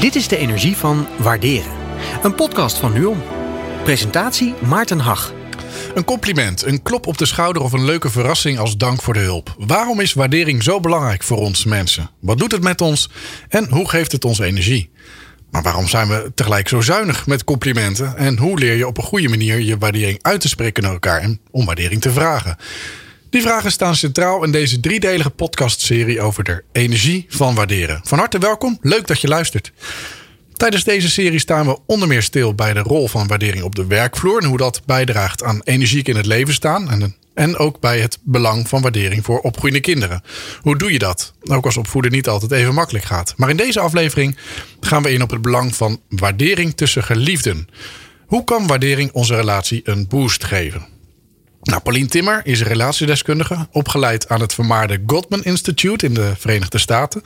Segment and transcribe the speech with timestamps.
[0.00, 1.72] Dit is de energie van waarderen.
[2.22, 3.22] Een podcast van Nuon.
[3.84, 5.32] Presentatie Maarten Hag.
[5.94, 9.20] Een compliment, een klop op de schouder of een leuke verrassing als dank voor de
[9.20, 9.54] hulp.
[9.58, 12.10] Waarom is waardering zo belangrijk voor ons mensen?
[12.20, 13.10] Wat doet het met ons
[13.48, 14.90] en hoe geeft het ons energie?
[15.50, 18.16] Maar waarom zijn we tegelijk zo zuinig met complimenten?
[18.16, 21.20] En hoe leer je op een goede manier je waardering uit te spreken naar elkaar
[21.20, 22.56] en om waardering te vragen?
[23.36, 28.00] Die vragen staan centraal in deze driedelige podcastserie over de energie van waarderen.
[28.04, 29.72] Van harte welkom, leuk dat je luistert.
[30.52, 33.86] Tijdens deze serie staan we onder meer stil bij de rol van waardering op de
[33.86, 36.90] werkvloer en hoe dat bijdraagt aan energiek in het leven staan.
[36.90, 40.22] En, en ook bij het belang van waardering voor opgroeiende kinderen.
[40.60, 41.32] Hoe doe je dat?
[41.42, 43.34] Ook als opvoeden niet altijd even makkelijk gaat.
[43.36, 44.36] Maar in deze aflevering
[44.80, 47.68] gaan we in op het belang van waardering tussen geliefden.
[48.26, 50.95] Hoe kan waardering onze relatie een boost geven?
[51.66, 57.22] Nou, Pauline Timmer is relatiedeskundige, opgeleid aan het vermaarde Gottman Institute in de Verenigde Staten.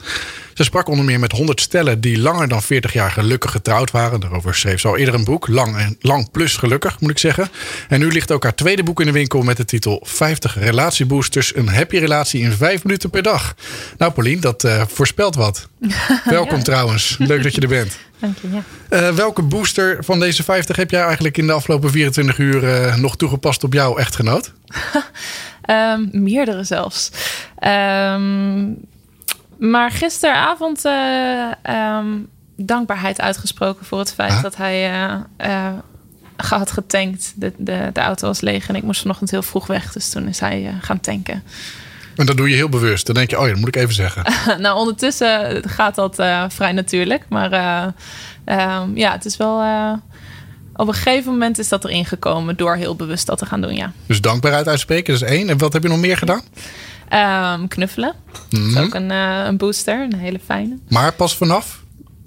[0.61, 4.19] Ze sprak onder meer met 100 stellen die langer dan 40 jaar gelukkig getrouwd waren.
[4.19, 7.49] Daarover schreef ze al eerder een boek, Lang en Lang plus gelukkig moet ik zeggen.
[7.89, 11.55] En nu ligt ook haar tweede boek in de winkel met de titel 50 relatieboosters,
[11.55, 13.55] een happy relatie in 5 minuten per dag.
[13.97, 15.67] Nou, Pauline, dat uh, voorspelt wat.
[16.25, 17.97] Welkom trouwens, leuk dat je er bent.
[18.19, 18.63] Dank je, ja.
[19.09, 22.95] Uh, welke booster van deze 50 heb jij eigenlijk in de afgelopen 24 uur uh,
[22.95, 24.53] nog toegepast op jouw echtgenoot?
[25.69, 27.11] um, meerdere zelfs.
[27.63, 28.89] Um,
[29.69, 31.51] maar gisteravond uh,
[31.97, 34.41] um, dankbaarheid uitgesproken voor het feit ah.
[34.41, 34.91] dat hij
[36.35, 37.33] had getankt.
[37.35, 39.91] De, de, de auto was leeg en ik moest vanochtend heel vroeg weg.
[39.91, 41.43] Dus toen is hij gaan tanken.
[42.15, 43.05] En dat doe je heel bewust.
[43.05, 44.23] Dan denk je, oh ja, dat moet ik even zeggen.
[44.61, 47.23] nou, ondertussen gaat dat uh, vrij natuurlijk.
[47.29, 49.61] Maar uh, um, ja, het is wel.
[49.61, 49.93] Uh,
[50.75, 53.75] op een gegeven moment is dat erin gekomen door heel bewust dat te gaan doen,
[53.75, 53.91] ja.
[54.05, 55.49] Dus dankbaarheid uitspreken, dat is één.
[55.49, 56.41] En wat heb je nog meer gedaan?
[57.13, 58.13] Um, knuffelen.
[58.49, 58.73] Mm.
[58.73, 60.77] Dat is ook een, een booster, een hele fijne.
[60.87, 61.79] Maar pas vanaf?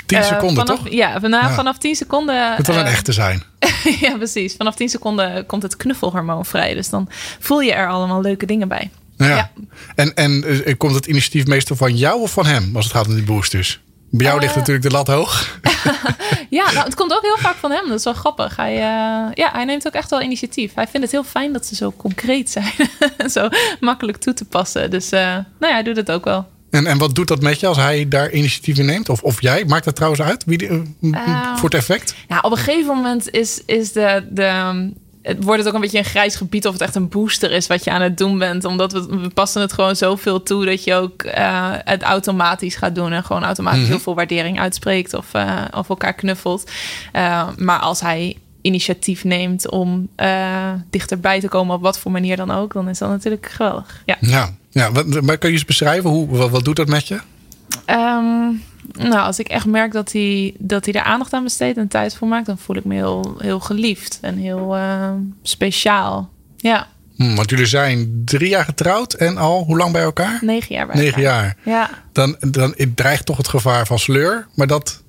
[0.07, 0.93] 10 seconden, vanaf, toch?
[0.93, 1.55] Ja, vanaf, ja.
[1.55, 2.49] vanaf 10 seconden.
[2.49, 3.43] Het moet wel een echte zijn.
[4.01, 4.55] ja, precies.
[4.57, 6.75] Vanaf 10 seconden komt het knuffelhormoon vrij.
[6.75, 8.91] Dus dan voel je er allemaal leuke dingen bij.
[9.17, 9.27] Ja.
[9.27, 9.51] ja.
[9.95, 13.15] En, en komt het initiatief meestal van jou of van hem als het gaat om
[13.15, 13.81] die boosters?
[14.17, 15.61] Bij jou uh, ligt natuurlijk de lat hoog.
[16.59, 17.89] ja, nou, het komt ook heel vaak van hem.
[17.89, 18.57] Dat is wel grappig.
[18.57, 20.75] Hij, uh, ja, hij neemt ook echt wel initiatief.
[20.75, 22.73] Hij vindt het heel fijn dat ze zo concreet zijn.
[23.35, 23.49] zo
[23.81, 24.91] makkelijk toe te passen.
[24.91, 26.47] Dus nou ja, hij doet het ook wel.
[26.71, 29.09] En, en wat doet dat met je als hij daar initiatief in neemt?
[29.09, 29.65] Of, of jij?
[29.65, 30.45] Maakt dat trouwens uit?
[30.45, 30.69] Wie,
[31.55, 32.15] voor het effect?
[32.29, 34.91] Ja, op een gegeven moment is, is de, de,
[35.25, 37.67] het wordt het ook een beetje een grijs gebied of het echt een booster is
[37.67, 38.65] wat je aan het doen bent.
[38.65, 42.95] Omdat we, we passen het gewoon zoveel toe dat je ook uh, het automatisch gaat
[42.95, 43.13] doen.
[43.13, 43.95] En gewoon automatisch mm -hmm.
[43.95, 46.71] heel veel waardering uitspreekt of, uh, of elkaar knuffelt.
[47.13, 50.09] Uh, maar als hij initiatief neemt om
[50.91, 54.03] dichterbij te komen op wat voor manier dan ook, dan is dat natuurlijk geweldig.
[54.07, 56.11] Ja, ja, ja wat, maar kun je eens beschrijven?
[56.11, 57.21] Hoe, wat, wat doet dat met je?
[57.87, 58.63] Um,
[58.93, 62.17] nou, als ik echt merk dat hij, dat hij er aandacht aan besteedt en tijd
[62.17, 65.11] voor maakt, dan voel ik me heel, heel geliefd en heel uh,
[65.43, 66.31] speciaal.
[66.57, 66.87] Ja.
[67.17, 70.39] Hm, want jullie zijn drie jaar getrouwd en al hoe lang bij elkaar?
[70.41, 71.43] Negen jaar bij Negen elkaar.
[71.43, 71.57] jaar.
[71.63, 71.91] Ja.
[72.13, 75.03] Dan, dan dreigt toch het gevaar van sleur, maar dat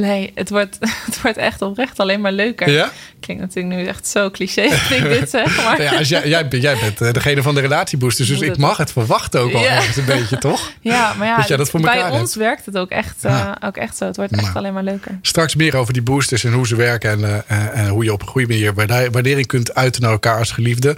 [0.00, 2.70] Nee, het wordt, het wordt echt oprecht alleen maar leuker.
[2.70, 2.90] Ja?
[3.20, 5.64] Klinkt natuurlijk nu echt zo cliché dat ik dit zeg.
[5.64, 5.82] Maar...
[5.82, 8.92] Ja, als jij, jij, jij bent eh, degene van de relatieboosters, dus ik mag het
[8.92, 9.68] verwachten ook wel ja.
[9.68, 10.70] ergens een beetje, toch?
[10.80, 12.34] Ja, maar ja, dat dat voor bij ons hebt.
[12.34, 13.58] werkt het ook echt, ja.
[13.62, 14.04] uh, ook echt zo.
[14.04, 15.18] Het wordt echt nou, alleen maar leuker.
[15.22, 18.22] Straks meer over die boosters en hoe ze werken en, uh, en hoe je op
[18.22, 18.74] een goede manier
[19.10, 20.96] waardering kunt uiten naar elkaar als geliefde.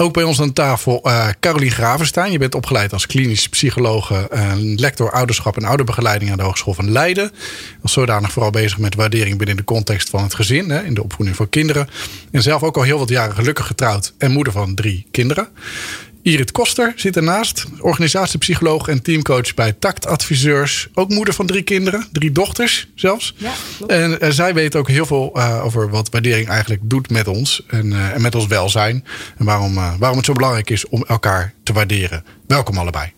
[0.00, 2.32] Ook bij ons aan tafel uh, Carolien Gravenstein.
[2.32, 6.90] Je bent opgeleid als klinisch psycholoog, uh, lector ouderschap en ouderbegeleiding aan de Hogeschool van
[6.90, 7.32] Leiden.
[7.82, 11.02] Als zodanig vooral bezig met waardering binnen de context van het gezin, hè, in de
[11.02, 11.88] opvoeding van kinderen.
[12.30, 15.48] En zelf ook al heel wat jaren gelukkig getrouwd en moeder van drie kinderen.
[16.22, 20.88] Irit Koster zit ernaast, organisatiepsycholoog en teamcoach bij Tact Adviseurs.
[20.94, 23.34] Ook moeder van drie kinderen, drie dochters zelfs.
[23.36, 23.52] Ja,
[23.86, 27.62] en uh, zij weet ook heel veel uh, over wat waardering eigenlijk doet met ons
[27.66, 29.04] en, uh, en met ons welzijn.
[29.38, 32.24] En waarom, waarom het zo belangrijk is om elkaar te waarderen.
[32.46, 33.12] Welkom allebei.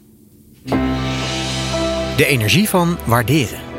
[2.16, 3.71] De energie van waarderen.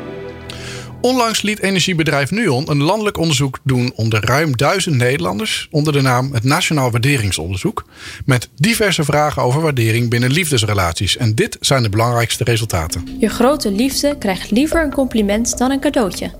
[1.04, 6.32] Onlangs liet energiebedrijf Nuon een landelijk onderzoek doen onder ruim duizend Nederlanders onder de naam
[6.32, 7.84] het Nationaal Waarderingsonderzoek.
[8.26, 11.16] Met diverse vragen over waardering binnen liefdesrelaties.
[11.16, 13.08] En dit zijn de belangrijkste resultaten.
[13.18, 16.30] Je grote liefde krijgt liever een compliment dan een cadeautje.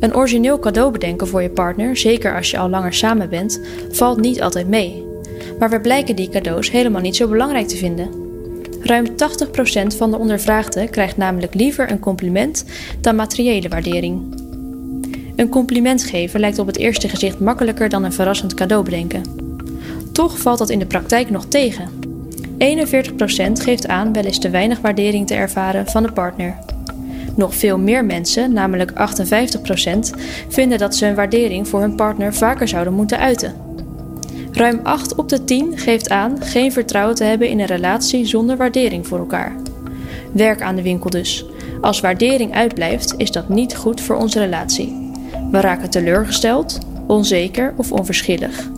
[0.00, 4.20] Een origineel cadeau bedenken voor je partner, zeker als je al langer samen bent, valt
[4.20, 5.04] niet altijd mee.
[5.58, 8.21] Maar we blijken die cadeaus helemaal niet zo belangrijk te vinden.
[8.82, 12.64] Ruim 80% van de ondervraagden krijgt namelijk liever een compliment
[13.00, 14.40] dan materiële waardering.
[15.36, 19.22] Een compliment geven lijkt op het eerste gezicht makkelijker dan een verrassend cadeau bedenken.
[20.12, 21.88] Toch valt dat in de praktijk nog tegen.
[22.58, 26.56] 41% geeft aan wel eens te weinig waardering te ervaren van de partner.
[27.36, 28.94] Nog veel meer mensen, namelijk 58%,
[30.48, 33.61] vinden dat ze hun waardering voor hun partner vaker zouden moeten uiten.
[34.52, 38.56] Ruim 8 op de 10 geeft aan geen vertrouwen te hebben in een relatie zonder
[38.56, 39.56] waardering voor elkaar.
[40.32, 41.44] Werk aan de winkel dus.
[41.80, 45.12] Als waardering uitblijft, is dat niet goed voor onze relatie.
[45.50, 48.70] We raken teleurgesteld, onzeker of onverschillig.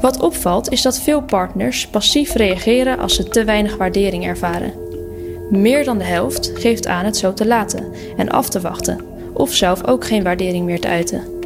[0.00, 4.72] Wat opvalt is dat veel partners passief reageren als ze te weinig waardering ervaren.
[5.50, 9.00] Meer dan de helft geeft aan het zo te laten en af te wachten,
[9.32, 11.39] of zelf ook geen waardering meer te uiten.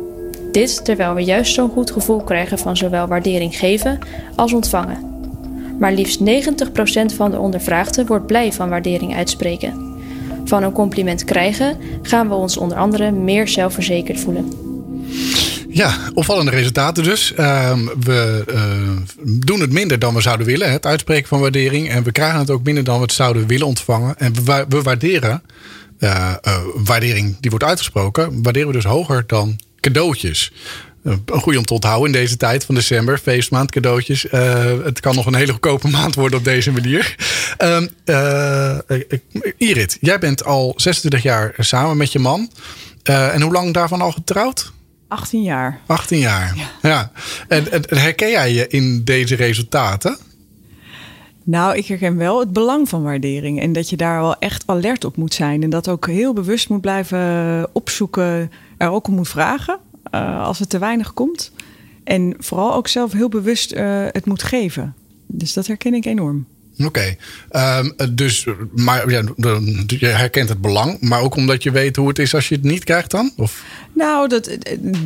[0.54, 3.98] Dit terwijl we juist zo'n goed gevoel krijgen van zowel waardering geven
[4.36, 4.98] als ontvangen.
[5.78, 10.02] Maar liefst 90% van de ondervraagden wordt blij van waardering uitspreken.
[10.44, 14.52] Van een compliment krijgen gaan we ons onder andere meer zelfverzekerd voelen.
[15.68, 17.34] Ja, opvallende resultaten dus.
[17.34, 21.88] Ehm, we uh, doen het minder dan we zouden willen, het uitspreken van waardering.
[21.88, 24.18] En we krijgen het ook minder dan we het zouden willen ontvangen.
[24.18, 25.42] En we, we waarderen,
[25.98, 26.34] uh,
[26.74, 30.52] waardering die wordt uitgesproken, waarderen we dus hoger dan cadeautjes.
[31.02, 34.26] Een goede om te onthouden in deze tijd van december, feestmaand, cadeautjes.
[34.84, 37.14] het kan nog een hele goedkope maand worden op deze manier.
[37.56, 37.86] Ehm,
[39.56, 42.50] Irit, jij bent al 26 jaar samen met je man.
[43.02, 44.72] en hoe lang daarvan al getrouwd?
[45.08, 45.80] 18 jaar.
[45.86, 46.88] 18 jaar, ja.
[46.88, 47.12] ja.
[47.48, 50.18] En, en, herken jij je in deze resultaten?
[51.44, 53.60] Nou, ik herken wel het belang van waardering.
[53.60, 55.62] En dat je daar wel echt alert op moet zijn.
[55.62, 58.50] En dat ook heel bewust moet blijven opzoeken.
[58.76, 59.78] Er ook om moet vragen
[60.14, 61.52] uh, als het te weinig komt.
[62.04, 64.94] En vooral ook zelf heel bewust uh, het moet geven.
[65.26, 66.46] Dus dat herken ik enorm.
[66.78, 67.16] Oké,
[67.48, 67.80] okay.
[67.80, 69.22] um, dus maar ja,
[69.86, 72.64] je herkent het belang, maar ook omdat je weet hoe het is als je het
[72.64, 73.32] niet krijgt dan?
[73.36, 73.64] Of?
[73.92, 74.46] Nou, dat,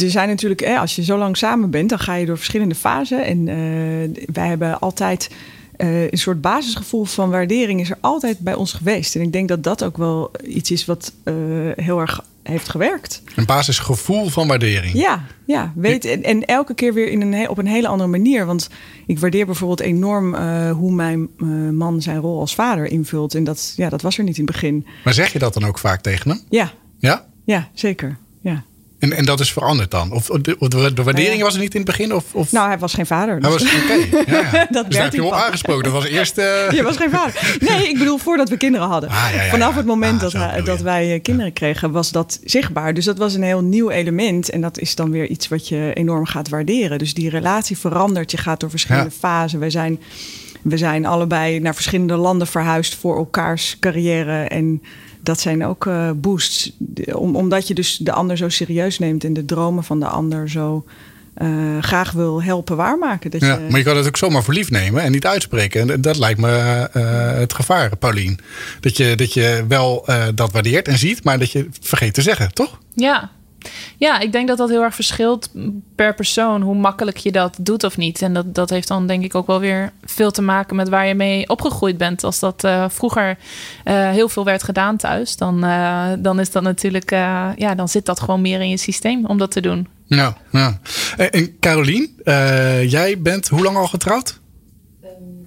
[0.00, 2.74] er zijn natuurlijk, hè, als je zo lang samen bent, dan ga je door verschillende
[2.74, 3.24] fasen.
[3.24, 5.30] En uh, wij hebben altijd
[5.78, 9.14] uh, een soort basisgevoel van waardering is er altijd bij ons geweest.
[9.14, 11.34] En ik denk dat dat ook wel iets is wat uh,
[11.74, 13.22] heel erg heeft gewerkt.
[13.34, 14.92] Een basisgevoel van waardering.
[14.92, 18.46] Ja, ja weet, en, en elke keer weer in een, op een hele andere manier.
[18.46, 18.68] Want
[19.06, 23.34] ik waardeer bijvoorbeeld enorm uh, hoe mijn uh, man zijn rol als vader invult.
[23.34, 24.86] En dat, ja, dat was er niet in het begin.
[25.04, 26.40] Maar zeg je dat dan ook vaak tegen hem?
[26.48, 26.72] Ja.
[26.98, 27.26] Ja?
[27.44, 28.18] Ja, zeker.
[28.98, 30.12] En, en dat is veranderd dan?
[30.12, 32.14] Of de, de, de waardering was er niet in het begin?
[32.14, 32.52] Of, of?
[32.52, 33.40] Nou, hij was geen vader.
[33.40, 33.62] Dus.
[33.62, 34.30] Hij was oké.
[34.30, 34.66] Ja, ja.
[34.70, 35.82] dat dus heb je hem aangesproken.
[35.82, 36.38] Dat was eerst.
[36.38, 36.70] Uh...
[36.78, 37.56] Je was geen vader.
[37.60, 39.10] Nee, ik bedoel voordat we kinderen hadden.
[39.10, 42.94] Ah, ja, Vanaf het moment ah, dat, hij, dat wij kinderen kregen, was dat zichtbaar.
[42.94, 44.50] Dus dat was een heel nieuw element.
[44.50, 46.98] En dat is dan weer iets wat je enorm gaat waarderen.
[46.98, 48.30] Dus die relatie verandert.
[48.30, 49.58] Je gaat door verschillende fasen.
[49.58, 50.00] Wij zijn,
[50.62, 54.42] we zijn allebei naar verschillende landen verhuisd voor elkaars carrière.
[54.42, 54.82] En
[55.20, 56.72] dat zijn ook uh, boosts.
[57.12, 60.50] Om, omdat je dus de ander zo serieus neemt en de dromen van de ander
[60.50, 60.84] zo
[61.42, 61.48] uh,
[61.80, 63.30] graag wil helpen waarmaken.
[63.30, 63.66] Dat ja, je...
[63.68, 65.90] Maar je kan het ook zomaar voor lief nemen en niet uitspreken.
[65.90, 68.38] En dat lijkt me uh, het gevaar, Paulien.
[68.80, 72.52] Dat je, dat je wel dat waardeert en ziet, maar dat je vergeet te zeggen,
[72.52, 72.78] toch?
[72.94, 73.30] Ja,
[73.96, 75.50] ja, ik denk dat dat heel erg verschilt
[75.94, 78.22] per persoon hoe makkelijk je dat doet of niet.
[78.22, 81.06] En dat, dat heeft dan denk ik ook wel weer veel te maken met waar
[81.06, 82.24] je mee opgegroeid bent.
[82.24, 83.38] Als dat uh, vroeger
[83.84, 88.06] uh, heel veel werd gedaan thuis, dan, uh, dan is dat natuurlijk, ja, dan zit
[88.06, 89.88] dat gewoon meer in je systeem om dat te doen.
[90.04, 90.80] Ja, ja.
[91.16, 92.10] En, en Carolien,
[92.88, 94.40] jij bent hoe lang al getrouwd?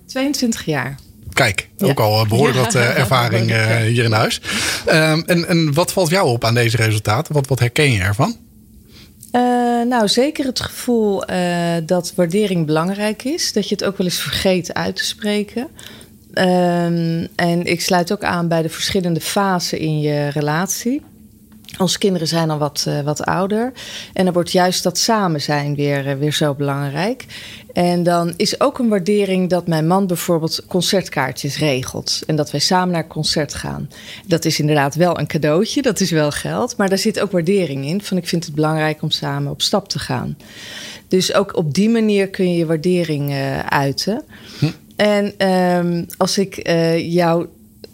[0.06, 0.98] 22 jaar.
[1.34, 2.04] Kijk, ook ja.
[2.04, 4.42] al behoorlijk wat uh, ervaring uh, hier in huis.
[4.88, 7.34] Um, en, en wat valt jou op aan deze resultaten?
[7.34, 8.36] Wat, wat herken je ervan?
[9.32, 9.42] Uh,
[9.86, 11.24] nou, zeker het gevoel
[11.86, 13.54] dat waardering belangrijk is.
[13.54, 15.68] Dat je het ook wel eens vergeet uit te spreken.
[16.34, 21.02] Um, en ik sluit ook aan bij de verschillende fasen in je relatie.
[21.82, 23.72] Onze kinderen zijn al wat, uh, wat ouder.
[24.14, 27.26] En dan wordt juist dat samen zijn weer, uh, weer zo belangrijk.
[27.74, 32.22] En dan is ook een waardering dat mijn man bijvoorbeeld concertkaartjes regelt.
[32.28, 33.90] En dat wij samen naar concert gaan.
[34.28, 36.78] Dat is inderdaad wel een cadeautje, dat is wel geld.
[36.78, 38.02] Maar daar zit ook waardering in.
[38.02, 40.38] Van ik vind het belangrijk om samen op stap te gaan.
[41.08, 44.24] Dus ook op die manier kun je je waardering uh, uiten.
[44.60, 44.66] Hm.
[44.96, 47.48] En um, als ik jou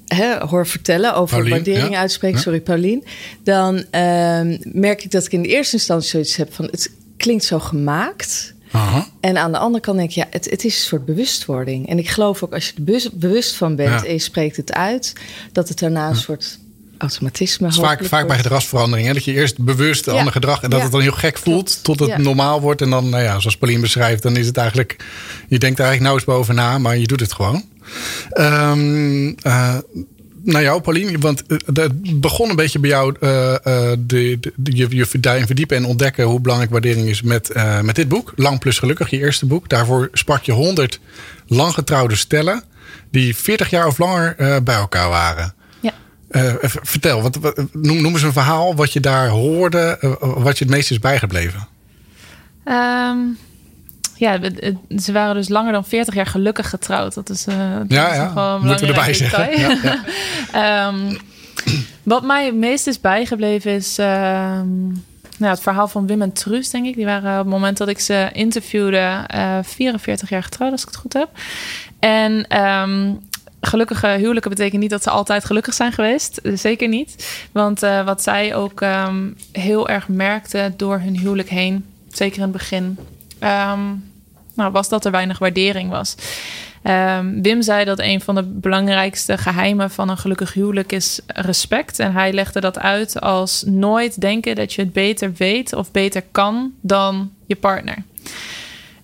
[0.08, 2.00] He, hoor vertellen over Paulien, waardering ja.
[2.00, 3.04] uitspreken, sorry Paulien,
[3.44, 7.44] dan um, merk ik dat ik in de eerste instantie zoiets heb van het klinkt
[7.44, 8.54] zo gemaakt.
[8.72, 9.08] Aha.
[9.20, 11.90] En aan de andere kant denk ik, ja, het, het, is een soort bewustwording.
[11.90, 14.08] En ik geloof ook als je er bewust, bewust van bent ja.
[14.08, 15.14] en je spreekt het uit,
[15.52, 16.60] dat het daarna een soort
[16.98, 17.75] automatisme is.
[17.75, 19.13] Vaak, vaak bij gedragsverandering, hè?
[19.13, 20.12] dat je eerst bewust ja.
[20.12, 22.82] ander gedrag en dat het dan heel gek voelt tot het normaal wordt.
[22.82, 24.96] En dan, nou ja, zoals Pauline beschrijft, dan is het eigenlijk,
[25.48, 27.63] je denkt er eigenlijk nauwelijks bovenna, maar je doet het gewoon.
[28.34, 29.77] Um, uh,
[30.44, 33.58] nou jou, Pauline, want het begon een beetje bij jou uh, uh,
[34.00, 37.96] de, de, je, je daarin verdiepen en ontdekken hoe belangrijk waardering is met, uh, met
[37.96, 38.34] dit boek.
[38.36, 39.70] Lang plus gelukkig, je eerste boek.
[39.70, 41.00] Daarvoor sprak je 100
[41.48, 42.63] lang getrouwde stellen
[43.12, 45.54] die 40 jaar of langer bij elkaar waren.
[46.31, 47.39] Uh, vertel, wat,
[47.72, 51.00] noem, noem, eens een verhaal wat je daar hoorde, uh, wat je het meest is
[51.00, 51.67] bijgebleven.
[52.65, 53.38] Um,
[54.15, 54.39] ja,
[54.98, 57.13] ze waren dus langer dan 40 jaar gelukkig getrouwd.
[57.13, 58.57] Dat is, uh, dat ja, is ja.
[58.57, 59.60] moeten we erbij zeggen.
[59.60, 60.00] Ja,
[60.53, 60.88] ja.
[60.88, 61.17] um,
[62.03, 65.03] wat mij het meest is bijgebleven is um,
[65.38, 66.96] nou, het verhaal van Wim en Truus, denk ik.
[66.96, 69.25] Die waren op het moment dat ik ze interviewde
[69.63, 71.29] 44 jaar getrouwd, als ik het goed heb.
[72.00, 72.46] En
[73.67, 76.39] gelukkige huwelijken betekent niet dat ze altijd gelukkig zijn geweest.
[76.43, 77.41] Zeker niet.
[77.51, 82.43] Want uh, wat zij ook um, heel erg merkte door hun huwelijk heen, zeker in
[82.43, 82.97] het begin,
[83.43, 84.12] um,
[84.53, 86.15] nou, was dat er weinig waardering was.
[86.83, 92.00] Um, Wim zei dat een van de belangrijkste geheimen van een gelukkig huwelijk is respect.
[92.00, 96.24] En hij legde dat uit als nooit denken dat je het beter weet of beter
[96.31, 98.03] kan dan je partner.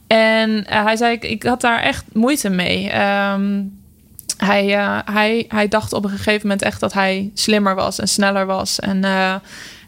[0.07, 2.91] En uh, hij zei, ik, ik had daar echt moeite mee.
[4.45, 8.07] Hij, uh, hij, hij dacht op een gegeven moment echt dat hij slimmer was en
[8.07, 8.79] sneller was.
[8.79, 9.33] En, uh,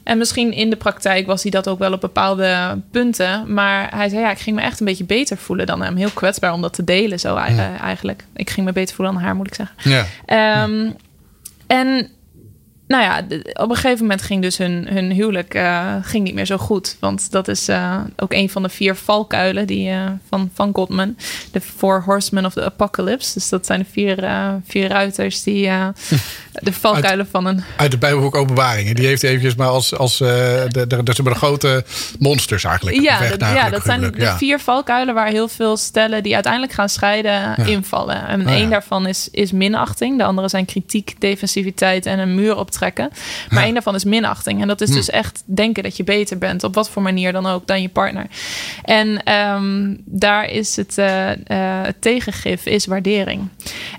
[0.04, 3.54] en misschien in de praktijk was hij dat ook wel op bepaalde punten.
[3.54, 5.96] Maar hij zei, ja, ik ging me echt een beetje beter voelen dan hem.
[5.96, 7.78] Heel kwetsbaar om dat te delen zo ja.
[7.78, 8.26] eigenlijk.
[8.36, 10.06] Ik ging me beter voelen dan haar, moet ik zeggen.
[10.28, 10.64] Ja.
[10.64, 10.96] Um,
[11.68, 12.10] en
[12.88, 16.46] nou ja, op een gegeven moment ging dus hun, hun huwelijk uh, ging niet meer
[16.46, 16.98] zo goed.
[17.00, 21.16] Want dat is uh, ook een van de vier valkuilen die, uh, van, van Godman.
[21.52, 23.34] De Four Horsemen of the Apocalypse.
[23.34, 24.30] Dus dat zijn de vier,
[24.66, 25.70] vier ruiters die
[26.60, 27.64] de valkuilen uit, van een...
[27.76, 28.96] Uit de Bijbelboek Openbaringen.
[28.96, 29.98] Die heeft eventjes maar als...
[29.98, 31.84] als de, de, de, de, de grote
[32.20, 33.02] monsters eigenlijk.
[33.02, 34.38] Ja, dat, ja dat zijn de, ja.
[34.38, 37.56] vier valkuilen waar heel veel stellen die uiteindelijk gaan scheiden ja.
[37.66, 38.28] invallen.
[38.28, 40.18] En oh, één daarvan is, is minachting.
[40.18, 43.10] De andere zijn kritiek, defensiviteit en een muur op trekken.
[43.50, 44.62] Maar één daarvan is minachting.
[44.62, 44.96] En dat is hm.
[44.96, 46.64] dus echt denken dat je beter bent.
[46.64, 48.26] Op wat voor manier dan ook dan je partner.
[48.84, 51.34] En um, daar is het, uh, uh,
[51.82, 53.50] het tegengif is waardering.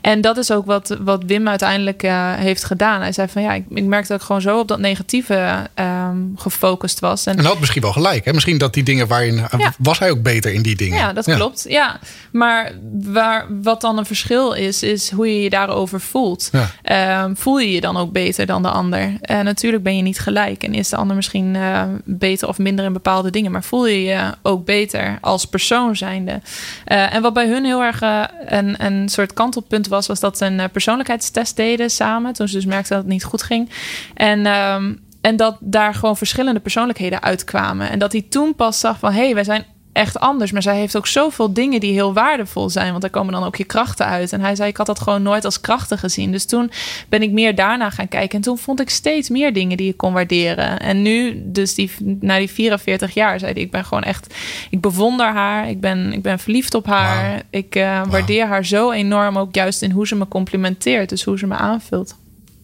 [0.01, 3.01] En dat is ook wat, wat Wim uiteindelijk uh, heeft gedaan.
[3.01, 6.33] Hij zei van ja, ik, ik merkte dat ik gewoon zo op dat negatieve um,
[6.37, 7.27] gefocust was.
[7.27, 8.25] En, en had misschien wel gelijk.
[8.25, 8.33] Hè?
[8.33, 9.73] Misschien dat die dingen waarin ja.
[9.79, 10.99] was hij ook beter in die dingen.
[10.99, 11.35] Ja, dat ja.
[11.35, 11.65] klopt.
[11.69, 11.99] Ja,
[12.33, 12.73] maar
[13.03, 16.51] waar, wat dan een verschil is, is hoe je je daarover voelt.
[16.83, 17.25] Ja.
[17.25, 19.01] Um, voel je je dan ook beter dan de ander.
[19.01, 22.85] Uh, natuurlijk ben je niet gelijk en is de ander misschien uh, beter of minder
[22.85, 26.41] in bepaalde dingen, maar voel je je ook beter als persoon zijnde.
[26.87, 28.01] Uh, en wat bij hun heel erg
[28.47, 32.35] een, een soort kantelpunt was, was dat ze een persoonlijkheidstest deden samen.
[32.37, 33.71] Toen ze dus merkten dat het niet goed ging.
[34.15, 37.91] En um, en dat daar gewoon verschillende persoonlijkheden uitkwamen.
[37.91, 39.13] En dat hij toen pas zag van...
[39.13, 40.53] hé, hey, wij zijn echt anders.
[40.53, 42.91] Maar zij heeft ook zoveel dingen die heel waardevol zijn.
[42.91, 44.33] Want daar komen dan ook je krachten uit.
[44.33, 46.33] En hij zei, ik had dat gewoon nooit als krachten gezien.
[46.33, 46.71] Dus toen
[47.09, 48.37] ben ik meer daarna gaan kijken.
[48.37, 50.81] En toen vond ik steeds meer dingen die ik kon waarderen.
[50.81, 51.91] En nu, dus die,
[52.21, 54.35] na die 44 jaar, zei hij, ik ben gewoon echt...
[54.71, 55.69] Ik bewonder haar.
[55.69, 57.31] Ik ben, ik ben verliefd op haar.
[57.31, 57.41] Wow.
[57.51, 58.11] Ik uh, wow.
[58.11, 61.09] waardeer haar zo enorm ook juist in hoe ze me complimenteert.
[61.09, 62.17] Dus hoe ze me aanvult.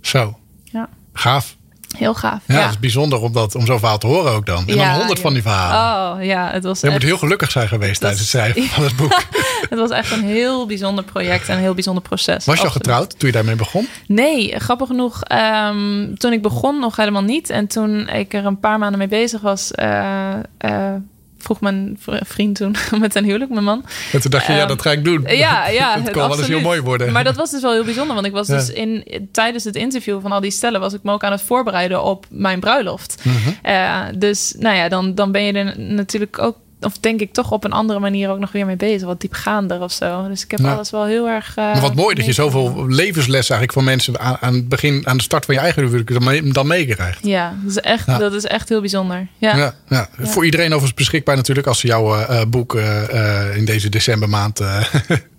[0.02, 0.38] Zo.
[0.62, 0.88] Ja.
[1.12, 1.56] Gaaf.
[1.96, 2.40] Heel gaaf.
[2.46, 2.60] Ja, ja.
[2.60, 4.68] het is bijzonder om, dat, om zo'n verhaal te horen ook dan.
[4.68, 5.24] En ja, dan honderd ja.
[5.24, 6.18] van die verhalen.
[6.18, 6.80] Oh ja, het was.
[6.80, 6.94] Je echt...
[6.94, 9.22] moet heel gelukkig zijn geweest tijdens het schrijven van het boek.
[9.70, 12.44] het was echt een heel bijzonder project en een heel bijzonder proces.
[12.44, 13.88] Was je al getrouwd toen je daarmee begon?
[14.06, 15.20] Nee, grappig genoeg.
[15.68, 17.50] Um, toen ik begon nog helemaal niet.
[17.50, 20.94] En toen ik er een paar maanden mee bezig was, uh, uh,
[21.42, 23.84] vroeg mijn vriend toen met een huwelijk, mijn man.
[24.12, 25.24] En toen dacht je, um, ja, dat ga ik doen.
[25.26, 25.94] Ja, ja.
[26.02, 27.12] het kan wel eens heel mooi worden.
[27.12, 28.56] Maar dat was dus wel heel bijzonder, want ik was ja.
[28.56, 31.42] dus in tijdens het interview van al die stellen was ik me ook aan het
[31.42, 33.22] voorbereiden op mijn bruiloft.
[33.22, 33.56] Mm -hmm.
[33.66, 37.50] uh, dus nou ja, dan, dan ben je er natuurlijk ook of denk ik toch
[37.50, 39.06] op een andere manier ook nog weer mee bezig.
[39.06, 40.28] Wat diepgaander of zo.
[40.28, 41.48] Dus ik heb alles wel heel erg.
[41.48, 45.06] Uh, maar wat mooi dat je zoveel levenslessen eigenlijk van mensen aan, aan het begin,
[45.06, 47.18] aan de start van je eigen huwelijk dan, mee, dan meekrijgt.
[47.26, 48.18] Ja, dat is echt, ja.
[48.18, 49.26] dat is echt heel bijzonder.
[49.38, 49.56] Ja.
[49.56, 50.08] Ja, ja.
[50.18, 54.60] Voor iedereen overigens beschikbaar natuurlijk als ze jouw uh, boek uh, in deze decembermaand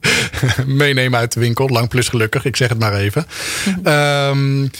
[0.66, 1.68] meenemen uit de winkel.
[1.68, 3.26] Lang plus gelukkig, ik zeg het maar even.
[3.84, 4.72] um,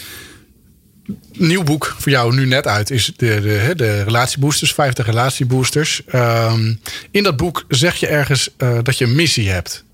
[1.32, 6.02] nieuw boek voor jou nu net uit is de, de, de relatieboosters, 50 relatieboosters.
[6.16, 6.80] Um,
[7.12, 9.86] in dat boek zeg je ergens uh, dat je een missie hebt.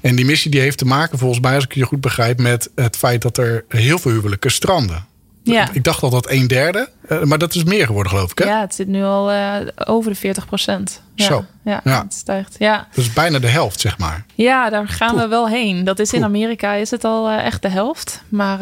[0.00, 2.70] En die missie die heeft te maken, volgens mij, als ik je goed begrijp, met
[2.74, 5.06] het feit dat er heel veel huwelijken stranden.
[5.52, 5.68] Ja.
[5.72, 8.38] Ik dacht al dat een derde, uh, maar dat is meer geworden, geloof ik.
[8.38, 8.44] Hè?
[8.44, 11.02] Ja, het zit nu al uh, over de 40 procent.
[11.14, 11.44] Ja, Zo.
[11.64, 12.56] Ja, ja, het stijgt.
[12.58, 12.88] Ja.
[12.94, 14.24] Dat is bijna de helft, zeg maar.
[14.34, 15.22] Ja, daar gaan Poeh.
[15.22, 15.84] we wel heen.
[15.84, 18.22] Dat is in Amerika is het al uh, echt de helft.
[18.28, 18.58] Maar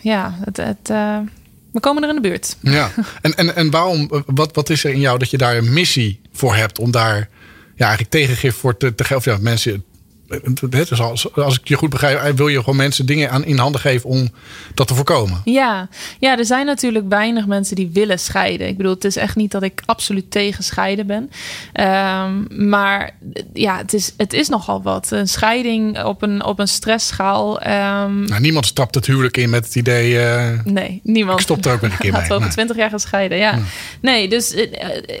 [0.00, 0.90] ja, het, het
[1.72, 2.56] we komen er in de buurt.
[2.60, 2.90] Ja,
[3.20, 6.20] en, en, en waarom, wat, wat is er in jou dat je daar een missie
[6.32, 7.28] voor hebt om daar
[7.74, 9.32] ja, eigenlijk tegengif voor te, te geven?
[9.32, 9.84] Ja, mensen
[10.70, 13.80] dus als, als ik je goed begrijp, wil je gewoon mensen dingen aan, in handen
[13.80, 14.28] geven om
[14.74, 15.40] dat te voorkomen.
[15.44, 15.88] Ja.
[16.18, 18.68] ja, er zijn natuurlijk weinig mensen die willen scheiden.
[18.68, 21.30] Ik bedoel, het is echt niet dat ik absoluut tegen scheiden ben.
[21.72, 23.10] Um, maar
[23.52, 25.10] ja, het is, het is nogal wat.
[25.10, 27.60] Een scheiding op een, op een stressschaal.
[27.60, 30.12] Um, nou, niemand stapt het huwelijk in met het idee.
[30.12, 31.38] Uh, nee, niemand.
[31.38, 32.30] Ik stop er ook een keer bij.
[32.30, 33.38] Over twintig jaar gaan scheiden.
[33.38, 33.58] Ja.
[34.00, 34.66] Nee, dus uh,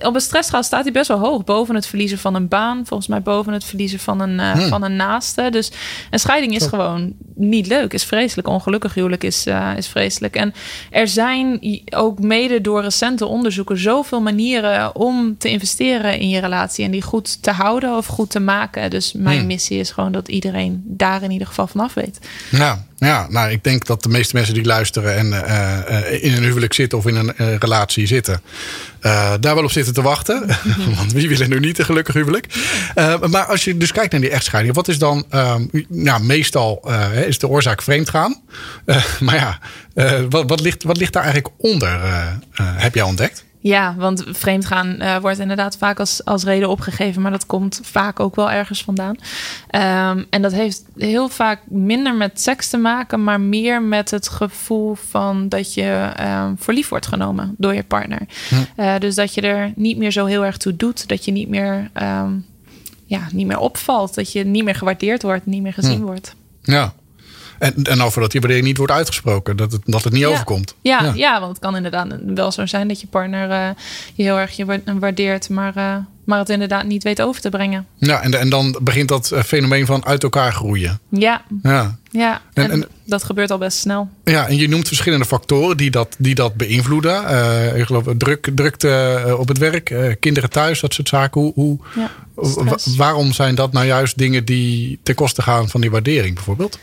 [0.02, 1.44] op een stressschaal staat hij best wel hoog.
[1.44, 2.82] Boven het verliezen van een baan.
[2.86, 5.48] Volgens mij boven het verliezen van een, uh, van een naaste.
[5.50, 5.70] Dus
[6.10, 7.92] een scheiding is gewoon niet leuk.
[7.92, 8.48] Is vreselijk.
[8.48, 10.36] Ongelukkig huwelijk is, is vreselijk.
[10.36, 10.54] En
[10.90, 16.84] er zijn ook mede door recente onderzoeken zoveel manieren om te investeren in je relatie
[16.84, 18.90] en die goed te houden of goed te maken.
[18.90, 19.46] Dus mijn hmm.
[19.46, 22.18] missie is gewoon dat iedereen daar in ieder geval vanaf weet.
[22.50, 26.42] Ja, ja, nou, ik denk dat de meeste mensen die luisteren en uh, in een
[26.42, 28.42] huwelijk zitten of in een uh, relatie zitten,
[29.40, 30.46] daar wel op zitten te wachten.
[30.96, 32.46] Want wie wil er nu niet een gelukkig huwelijk?
[33.30, 35.26] maar als je dus kijkt naar die echtscheiding, wat is dan,
[35.88, 36.90] nou, meestal
[37.26, 38.40] is de oorzaak vreemdgaan.
[39.20, 39.58] maar ja,
[40.28, 42.00] wat, wat, ligt, wat ligt daar eigenlijk onder,
[42.56, 43.44] heb jij ontdekt?
[43.60, 48.20] Ja, want vreemdgaan uh, wordt inderdaad vaak als, als reden opgegeven, maar dat komt vaak
[48.20, 49.16] ook wel ergens vandaan.
[49.16, 54.28] Um, en dat heeft heel vaak minder met seks te maken, maar meer met het
[54.28, 58.20] gevoel van dat je um, voor lief wordt genomen door je partner.
[58.48, 58.54] Hm.
[58.76, 61.48] Uh, dus dat je er niet meer zo heel erg toe doet, dat je niet
[61.48, 62.46] meer, um,
[63.04, 66.04] ja, niet meer opvalt, dat je niet meer gewaardeerd wordt, niet meer gezien hm.
[66.04, 66.34] wordt.
[66.62, 66.92] Ja,
[67.58, 69.56] en, en over dat die waardering niet wordt uitgesproken.
[69.56, 70.74] Dat het, dat het niet overkomt.
[70.80, 73.68] Ja, ja, want het kan inderdaad wel zo zijn dat je partner uh,
[74.14, 77.86] je heel erg je waardeert, maar, uh, maar het inderdaad niet weet over te brengen.
[77.96, 81.00] Ja, en, en dan begint dat eh, fenomeen van uit elkaar groeien.
[81.08, 81.42] Ja.
[81.62, 81.98] Ja.
[82.10, 84.08] Ja, en, en, dat gebeurt al best snel.
[84.24, 87.22] Ja, en je noemt verschillende factoren die dat, die dat beïnvloeden.
[87.22, 91.40] Uh, ik geloof druk, drukte op het werk, kinderen thuis, dat soort zaken.
[91.40, 92.10] Hoe, hoe, ja,
[92.96, 96.78] waarom zijn dat nou juist dingen die ten koste gaan van die waardering bijvoorbeeld?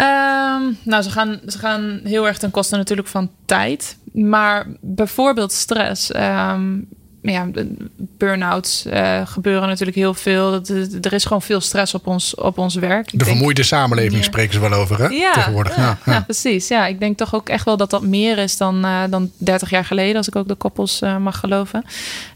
[0.00, 3.98] Um, nou, ze gaan, ze gaan heel erg ten koste natuurlijk van tijd.
[4.12, 6.14] Maar bijvoorbeeld stress.
[6.14, 6.88] Um,
[7.22, 7.48] ja,
[7.96, 10.60] burn-outs uh, gebeuren natuurlijk heel veel.
[11.00, 13.18] Er is gewoon veel stress op ons, op ons werk.
[13.18, 15.06] de vermoeide samenleving spreken ze wel over, hè?
[15.06, 15.76] Ja, tegenwoordig.
[15.76, 16.68] Ja, ja, ja, precies.
[16.68, 19.70] Ja, ik denk toch ook echt wel dat dat meer is dan, uh, dan 30
[19.70, 21.84] jaar geleden, als ik ook de koppels uh, mag geloven.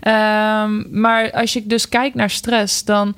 [0.03, 3.16] Um, maar als je dus kijkt naar stress, dan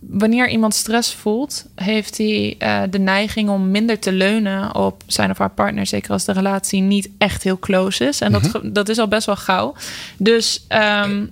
[0.00, 2.56] wanneer iemand stress voelt, heeft hij
[2.90, 5.86] de neiging om minder te leunen op zijn of haar partner.
[5.86, 8.20] Zeker als de relatie niet echt heel close is.
[8.20, 8.72] En dat, mhm.
[8.72, 9.74] dat is al best wel gauw.
[10.16, 11.30] Dus um,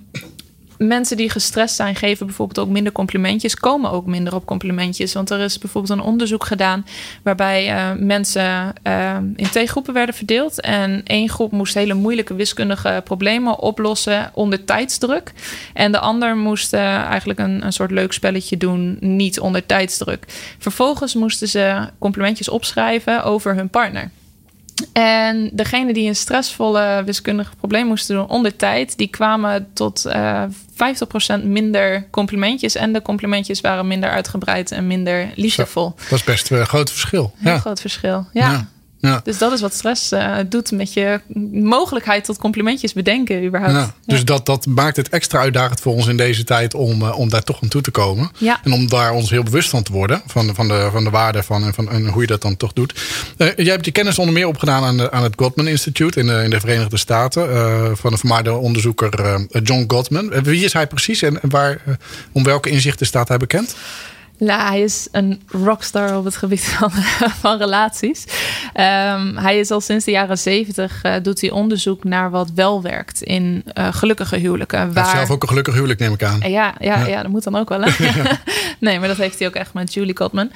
[0.87, 5.13] mensen die gestrest zijn, geven bijvoorbeeld ook minder complimentjes, komen ook minder op complimentjes.
[5.13, 6.85] Want er is bijvoorbeeld een onderzoek gedaan
[7.23, 10.61] waarbij uh, mensen uh, in twee groepen werden verdeeld.
[10.61, 15.33] En één groep moest hele moeilijke wiskundige problemen oplossen onder tijdsdruk.
[15.73, 20.25] En de ander moest uh, eigenlijk een, een soort leuk spelletje doen, niet onder tijdsdruk.
[20.57, 24.11] Vervolgens moesten ze complimentjes opschrijven over hun partner.
[24.93, 30.43] En degene die een stressvolle wiskundige probleem moesten doen onder tijd, die kwamen tot uh,
[30.43, 30.49] eh,
[31.41, 32.75] 50% minder complimentjes.
[32.75, 35.93] En de complimentjes waren minder uitgebreid en minder liefdevol.
[36.09, 37.33] dat is best een groot verschil.
[37.43, 37.57] Een ja.
[37.57, 38.51] groot verschil, ja.
[38.51, 38.67] ja.
[39.01, 39.21] Ja.
[39.23, 43.75] Dus dat is wat stress uh, doet met je mogelijkheid tot complimentjes bedenken überhaupt.
[43.75, 47.17] Ja, dus Dat, dat maakt het extra uitdagend voor ons in deze tijd om, uh,
[47.17, 48.31] om daar toch aan toe te komen.
[48.63, 50.21] En om daar ons heel bewust van te worden.
[50.25, 52.73] Van, van, de, van de waarde van en, van, en hoe je dat dan toch
[52.73, 52.93] doet.
[53.37, 56.25] Uh, jij hebt je kennis onder meer opgedaan aan, de, aan het Gottman Institute in
[56.27, 57.97] de, in de Verenigde Staten.
[57.97, 60.43] van de vermaarde onderzoeker John Gottman.
[60.43, 61.81] Wie is hij precies en waar,
[62.31, 63.75] om welke inzichten staat hij bekend?
[64.45, 66.91] Ja, hij is een rockstar op het gebied van,
[67.39, 68.25] van relaties.
[68.73, 72.81] Um, hij is al sinds de jaren zeventig uh, doet hij onderzoek naar wat wel
[72.81, 74.93] werkt in uh, gelukkige huwelijken.
[74.93, 75.15] Waar...
[75.15, 76.39] zelf ook een gelukkig huwelijk, neem ik aan.
[76.39, 77.05] Ja, ja, ja.
[77.05, 77.79] ja dat moet dan ook wel.
[78.79, 80.51] nee, maar dat heeft hij ook echt met Julie Cotman.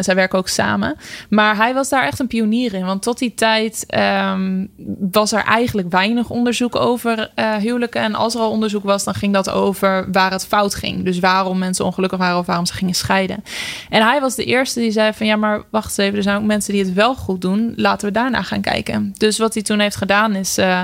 [0.00, 0.96] Zij werken ook samen.
[1.28, 2.84] Maar hij was daar echt een pionier in.
[2.84, 3.86] Want tot die tijd
[4.32, 4.70] um,
[5.12, 7.30] was er eigenlijk weinig onderzoek over
[7.60, 8.02] huwelijken.
[8.02, 11.04] En als er al onderzoek was, dan ging dat over waar het fout ging.
[11.04, 13.44] Dus waarom mensen ongelukkig waren of waarom ze gingen scheiden.
[13.90, 16.44] En hij was de eerste die zei van ja, maar wacht even, er zijn ook
[16.44, 17.72] mensen die het wel goed doen.
[17.76, 19.14] Laten we daarna gaan kijken.
[19.18, 20.80] Dus wat hij toen heeft gedaan is uh,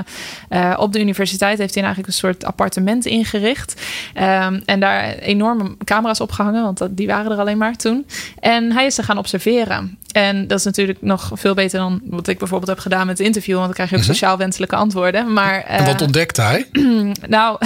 [0.49, 3.81] uh, op de universiteit heeft hij eigenlijk een soort appartement ingericht.
[4.15, 8.05] Um, en daar enorme camera's opgehangen, want dat, die waren er alleen maar toen.
[8.39, 9.97] En hij is ze gaan observeren.
[10.13, 13.27] En dat is natuurlijk nog veel beter dan wat ik bijvoorbeeld heb gedaan met het
[13.27, 13.53] interview.
[13.55, 14.11] Want dan krijg je ook mhm.
[14.11, 15.33] sociaal wenselijke antwoorden.
[15.33, 16.67] Maar, uh, en wat ontdekte hij?
[17.27, 17.57] nou,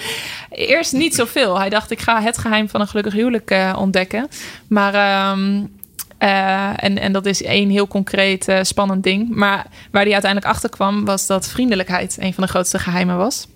[0.50, 1.58] eerst niet zoveel.
[1.58, 4.28] Hij dacht, ik ga het geheim van een gelukkig huwelijk uh, ontdekken.
[4.68, 5.30] Maar...
[5.30, 5.72] Um,
[6.18, 9.34] uh, en, en dat is één heel concreet uh, spannend ding.
[9.34, 13.46] Maar waar hij uiteindelijk achter kwam, was dat vriendelijkheid een van de grootste geheimen was.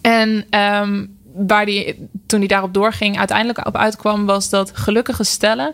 [0.00, 1.96] En um, waar hij
[2.26, 5.72] toen hij daarop doorging, uiteindelijk op uitkwam, was dat gelukkige stellen.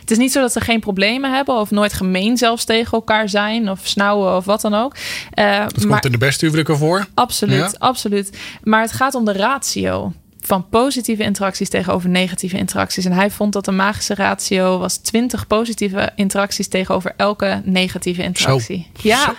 [0.00, 3.28] Het is niet zo dat ze geen problemen hebben of nooit gemeen zelfs tegen elkaar
[3.28, 4.96] zijn of snauwen of wat dan ook.
[5.34, 7.06] Uh, dat komt in de beste huwelijken voor.
[7.14, 8.38] Absoluut, absoluut.
[8.62, 10.12] Maar het gaat om de ratio
[10.48, 13.04] van positieve interacties tegenover negatieve interacties.
[13.04, 18.86] En hij vond dat de magische ratio was 20 positieve interacties tegenover elke negatieve interactie.
[18.94, 19.02] Zo.
[19.08, 19.34] Ja.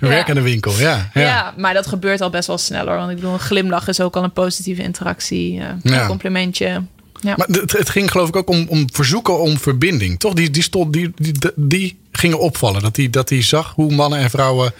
[0.00, 1.54] Werk in de winkel, ja, ja, ja.
[1.56, 2.96] maar dat gebeurt al best wel sneller.
[2.96, 5.54] Want ik bedoel, een glimlach is ook al een positieve interactie.
[5.54, 6.82] Uh, een complimentje.
[7.20, 7.34] Ja.
[7.36, 10.18] Maar het, het, ging geloof ik ook om, om verzoeken om verbinding.
[10.18, 10.34] Toch?
[10.34, 12.82] Die, die, stond, die, die, die gingen opvallen.
[12.82, 14.72] Dat hij dat die zag hoe mannen en vrouwen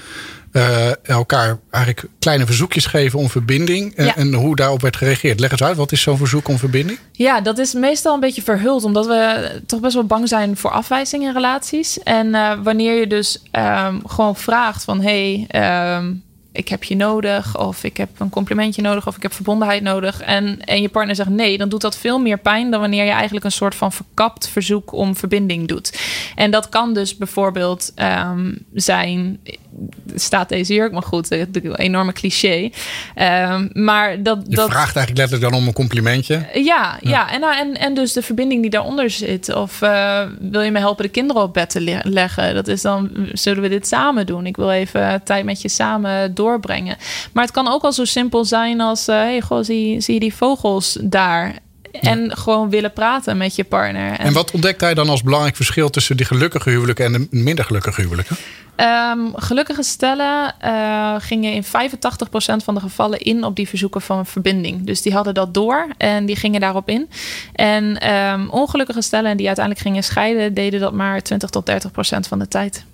[0.59, 3.94] uh, elkaar eigenlijk kleine verzoekjes geven om verbinding.
[3.94, 5.40] En, en, hoe daarop werd gereageerd.
[5.40, 6.99] Leg eens uit, wat is zo'n verzoek om verbinding?
[7.12, 10.71] Ja, dat is meestal een beetje verhuld, omdat we toch best wel bang zijn voor
[10.71, 11.99] afwijzing in relaties.
[12.03, 15.47] En uh, wanneer je dus um, gewoon vraagt van hey,
[15.97, 16.23] um,
[16.59, 20.21] ik heb je nodig, of ik heb een complimentje nodig, of ik heb verbondenheid nodig.
[20.21, 23.11] En, en je partner zegt nee, dan doet dat veel meer pijn dan wanneer je
[23.11, 25.99] eigenlijk een soort van verkapt verzoek om verbinding doet.
[26.35, 29.40] En dat kan dus bijvoorbeeld um, zijn
[30.14, 31.28] staat deze jurk maar goed.
[31.28, 32.70] De, enorme cliché.
[33.16, 36.46] Um, maar dat, je dat vraagt eigenlijk letterlijk dan om een complimentje.
[36.54, 37.32] Ja, ja.
[37.32, 39.54] En, nou, en, en dus de verbinding die daaronder zit.
[39.54, 42.54] Of uh, wil je me helpen de kinderen op bed te leggen?
[42.54, 44.46] Dat is dan, zullen we dit samen doen?
[44.46, 46.96] Ik wil even tijd met je samen doorbrengen.
[47.32, 49.08] Maar het kan ook al zo simpel zijn als...
[49.08, 51.54] Uh, hey, goh, zie, zie je die vogels daar?
[51.92, 54.11] En gewoon willen praten met je partner.
[54.11, 57.27] En, en wat ontdekt hij dan als belangrijk verschil tussen die gelukkige huwelijken en de
[57.31, 58.37] minder gelukkige huwelijken?
[58.77, 61.66] Um, gelukkige stellen uh, gingen in 85%
[62.64, 64.87] van de gevallen in op die verzoeken van verbinding.
[64.87, 67.09] Dus die hadden dat door en die gingen daarop in.
[67.53, 71.74] En um, ongelukkige stellen die uiteindelijk gingen scheiden, deden dat maar 20 tot 30%
[72.29, 72.85] van de tijd.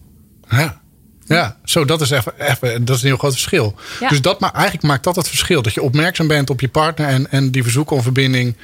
[0.49, 0.83] Ja.
[1.27, 3.75] Ja, zo, dat is even, even dat is een heel groot verschil.
[4.01, 4.09] Ja.
[4.09, 5.63] Dus dat, maar eigenlijk maakt dat het verschil.
[5.63, 8.57] Dat je opmerkzaam bent op je partner en, en die verzoeken om verbinding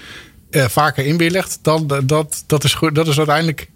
[0.51, 1.59] eh, vaker inwilligt.
[1.63, 3.69] Dan, dat, dat, is, dat is uiteindelijk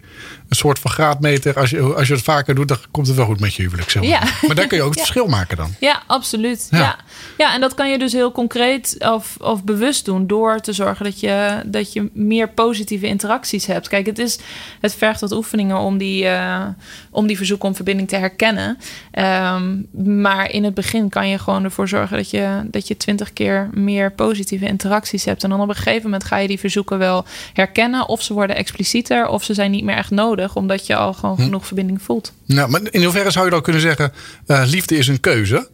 [0.49, 1.59] een soort van graadmeter.
[1.59, 3.89] Als je, als je het vaker doet, dan komt het wel goed met je huwelijk.
[3.89, 4.11] Zeg maar.
[4.11, 4.47] Ja.
[4.47, 5.75] maar dan kun je ook het verschil maken dan.
[5.79, 6.67] Ja, absoluut.
[6.71, 6.97] Ja.
[7.37, 7.53] ja.
[7.53, 11.19] en dat kan je dus heel concreet of, of bewust doen door te zorgen dat
[11.19, 13.87] je, dat je meer positieve interacties hebt.
[13.87, 14.39] Kijk, het, is,
[14.79, 16.65] het vergt wat oefeningen om die, uh,
[17.09, 18.77] om die verzoek om verbinding te herkennen.
[19.11, 19.87] Um,
[20.25, 23.69] maar in het begin kan je gewoon ervoor zorgen dat je, dat je twintig keer
[23.73, 25.43] meer positieve interacties hebt.
[25.43, 28.07] En dan op een gegeven moment ga je die verzoeken wel herkennen.
[28.07, 31.35] Of ze worden explicieter, of ze zijn niet meer echt nodig, omdat je al gewoon
[31.35, 31.41] hm.
[31.41, 32.33] genoeg verbinding voelt.
[32.45, 34.11] Nou, maar in hoeverre zou je dan kunnen zeggen:
[34.47, 35.69] uh, liefde is een keuze?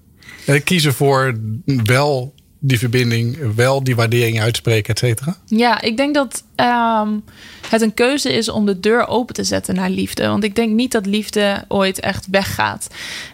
[0.46, 5.38] Uh, kiezen voor wel die verbinding, wel die waardering uitspreken, et cetera?
[5.46, 7.24] Ja, ik denk dat um,
[7.70, 10.28] het een keuze is om de deur open te zetten naar liefde.
[10.28, 12.88] Want ik denk niet dat liefde ooit echt weggaat.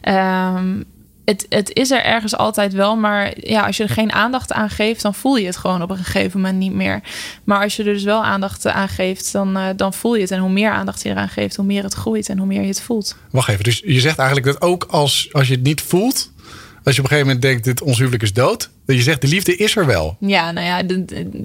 [0.04, 0.84] Um,
[1.28, 4.70] het, het is er ergens altijd wel, maar ja, als je er geen aandacht aan
[4.70, 7.02] geeft, dan voel je het gewoon op een gegeven moment niet meer.
[7.44, 10.32] Maar als je er dus wel aandacht aan geeft, dan, uh, dan voel je het.
[10.32, 12.68] En hoe meer aandacht je eraan geeft, hoe meer het groeit en hoe meer je
[12.68, 13.16] het voelt.
[13.32, 16.32] Wacht even, dus je zegt eigenlijk dat ook als, als je het niet voelt,
[16.84, 19.22] als je op een gegeven moment denkt, dit ons huwelijk is dood, dat je zegt,
[19.22, 20.18] de liefde is er wel.
[20.20, 20.98] Ja, nou ja,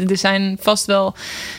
[0.09, 1.14] er zijn vast wel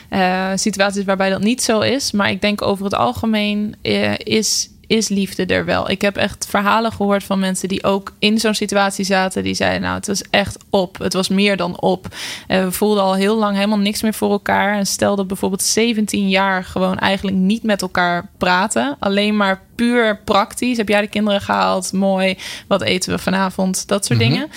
[0.10, 2.12] uh, situaties waarbij dat niet zo is.
[2.12, 5.90] Maar ik denk over het algemeen uh, is is liefde er wel.
[5.90, 9.44] Ik heb echt verhalen gehoord van mensen die ook in zo'n situatie zaten.
[9.44, 10.98] Die zeiden, nou, het was echt op.
[10.98, 12.08] Het was meer dan op.
[12.48, 14.78] En we voelden al heel lang helemaal niks meer voor elkaar.
[14.78, 18.96] En stel dat bijvoorbeeld 17 jaar gewoon eigenlijk niet met elkaar praten.
[19.00, 20.78] Alleen maar puur praktisch.
[20.78, 21.94] Heb jij de kinderen gehaald?
[21.94, 22.38] Mooi.
[22.68, 23.88] Wat eten we vanavond?
[23.88, 24.48] Dat soort mm -hmm.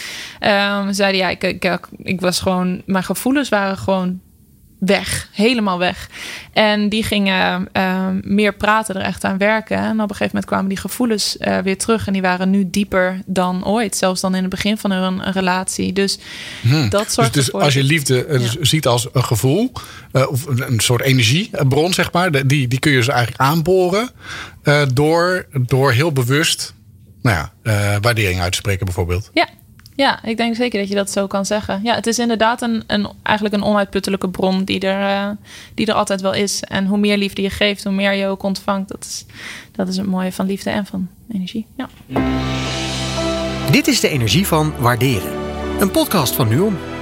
[0.40, 0.86] dingen.
[0.86, 2.82] Um, zeiden, ja, ik, ik, ik was gewoon...
[2.86, 4.20] Mijn gevoelens waren gewoon
[4.78, 6.10] weg, helemaal weg.
[6.52, 9.76] En die gingen uh, meer praten, er echt aan werken.
[9.76, 12.06] En op een gegeven moment kwamen die gevoelens uh, weer terug.
[12.06, 13.96] En die waren nu dieper dan ooit.
[13.96, 15.92] Zelfs dan in het begin van hun relatie.
[15.92, 16.18] Dus
[16.60, 16.88] hmm.
[16.88, 18.50] dat soort Dus, dus als je liefde uh, ja.
[18.60, 19.72] ziet als een gevoel,
[20.12, 24.10] uh, of een soort energiebron, zeg maar, die, die kun je ze eigenlijk aanboren
[24.92, 26.74] door, door heel bewust
[27.22, 29.30] nou ja, waardering uit te spreken, bijvoorbeeld.
[29.34, 29.48] Ja,
[29.96, 31.80] ja, ik denk zeker dat je dat zo kan zeggen.
[31.82, 35.30] Ja, het is inderdaad een, een, eigenlijk een onuitputtelijke bron die er, uh,
[35.74, 36.62] die er altijd wel is.
[36.62, 38.88] En hoe meer liefde je geeft, hoe meer je ook ontvangt.
[38.88, 39.24] Dat is,
[39.72, 41.66] dat is het mooie van liefde en van energie.
[41.76, 41.88] Ja.
[43.70, 45.32] Dit is de energie van waarderen.
[45.80, 46.95] Een podcast van Nuon.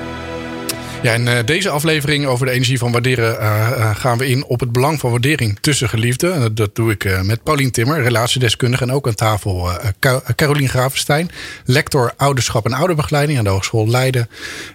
[1.04, 4.44] Ja, in uh, deze aflevering over de energie van waarderen uh, uh, gaan we in
[4.44, 6.54] op het belang van waardering tussen geliefden.
[6.54, 8.82] dat doe ik met Paulien Timmer, relatiedeskundige.
[8.82, 9.70] En ook aan tafel
[10.34, 11.30] Carolien Gravenstein,
[11.64, 14.28] lector ouderschap en ouderbegeleiding aan de Hogeschool Leiden.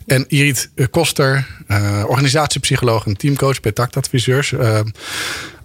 [0.05, 1.47] En Irit Koster,
[2.05, 4.53] organisatiepsycholoog en teamcoach bij tactadviseurs.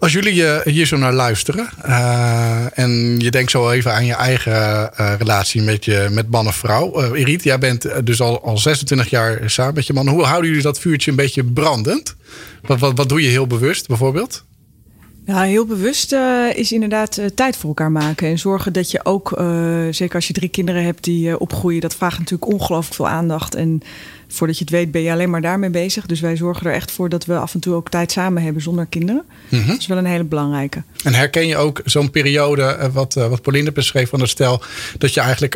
[0.05, 4.15] Als jullie uh, hier zo naar luisteren uh, en je denkt zo even aan je
[4.15, 7.15] eigen uh, relatie met, je, met man of vrouw.
[7.15, 10.09] Irit, jij bent dus al, al 26 jaar samen met je man.
[10.09, 12.17] Hoe houden jullie dat vuurtje een beetje brandend?
[12.63, 14.45] Wat, wat, wat doe je heel bewust bijvoorbeeld?
[15.25, 18.29] Nou, heel bewust uh, is inderdaad uh, tijd voor elkaar maken.
[18.29, 21.95] En zorgen dat je ook, uh, zeker als je drie kinderen hebt die opgroeien, dat
[21.95, 23.55] vraagt natuurlijk ongelooflijk veel aandacht.
[23.55, 23.81] En
[24.35, 26.07] voordat je het weet ben je alleen maar daarmee bezig.
[26.07, 28.63] Dus wij zorgen er echt voor dat we af en toe ook tijd samen hebben
[28.63, 29.25] zonder kinderen.
[29.49, 30.83] Mm Dat is wel een hele belangrijke.
[31.05, 34.63] En herken je ook zo'n periode, wat, wat Pauline beschreef van de stel,
[34.99, 35.55] dat je eigenlijk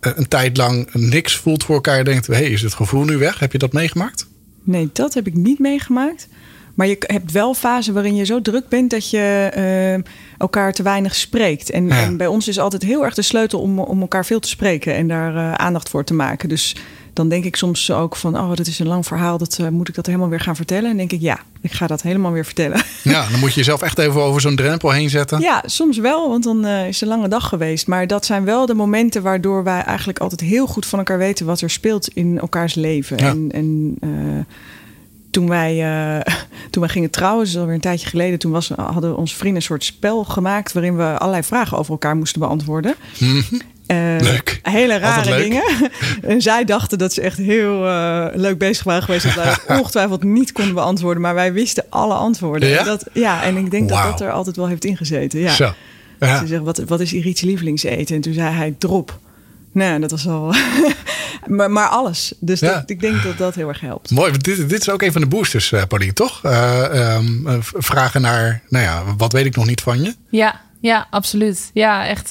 [0.00, 1.98] een tijd lang niks voelt voor elkaar.
[1.98, 3.38] Je denkt, hé, hey, is het gevoel nu weg?
[3.38, 4.26] Heb je dat meegemaakt?
[4.62, 6.28] Nee, dat heb ik niet meegemaakt.
[6.76, 10.04] Maar je hebt wel fasen waarin je zo druk bent dat je uh,
[10.38, 11.70] elkaar te weinig spreekt.
[11.70, 12.02] En, ja.
[12.02, 14.94] en, bij ons is altijd heel erg de sleutel om, om elkaar veel te spreken
[14.94, 16.48] en daar uh, aandacht voor te maken.
[16.48, 16.76] Dus
[17.16, 19.88] dan denk ik soms ook van, oh, dat is een lang verhaal, dat, uh, moet
[19.88, 20.90] ik dat helemaal weer gaan vertellen?
[20.90, 22.80] En denk ik, ja, ik ga dat helemaal weer vertellen.
[23.02, 25.40] Ja, dan moet je jezelf echt even over zo'n drempel heen zetten.
[25.40, 27.86] Ja, soms wel, want dan uh, is het een lange dag geweest.
[27.86, 31.46] Maar dat zijn wel de momenten waardoor wij eigenlijk altijd heel goed van elkaar weten
[31.46, 33.16] wat er speelt in elkaars leven.
[33.18, 33.28] Ja.
[33.28, 33.98] En, en
[35.30, 36.34] toen wij, uh,
[36.70, 39.66] toen wij gingen trouwen, dus alweer een tijdje geleden, toen was, hadden onze vrienden een
[39.66, 42.94] soort spel gemaakt waarin we allerlei vragen over elkaar moesten beantwoorden.
[43.18, 43.42] Mm.
[43.86, 44.60] Uh, leuk.
[44.62, 45.62] Hele rare dingen.
[46.22, 49.24] en zij dachten dat ze echt heel uh, leuk bezig waren geweest.
[49.24, 51.22] Dat wij ongetwijfeld niet konden beantwoorden.
[51.22, 52.68] Maar wij wisten alle antwoorden.
[52.68, 52.78] Ja?
[52.78, 54.02] En, dat, ja, en ik denk wow.
[54.02, 55.40] dat dat er altijd wel heeft ingezeten.
[55.40, 55.52] Ja.
[55.52, 55.74] Zo.
[56.20, 56.38] Ja.
[56.38, 58.16] Ze zegt, wat, wat is Iriets lievelingseten?
[58.16, 59.18] En toen zei hij drop.
[59.72, 60.54] Nee, dat was al.
[61.46, 62.34] maar, maar, alles.
[62.40, 62.74] Dus Ja.
[62.74, 64.10] dat, ik denk dat dat heel erg helpt.
[64.10, 66.44] Mooi, dit, dit is ook een van de boosters, uh, Pauline, toch?
[66.44, 67.46] Uh, um,
[67.76, 70.14] vragen naar, nou ja, wat weet ik nog niet van je?
[70.28, 71.70] Ja, ja absoluut.
[71.72, 72.30] Ja, echt.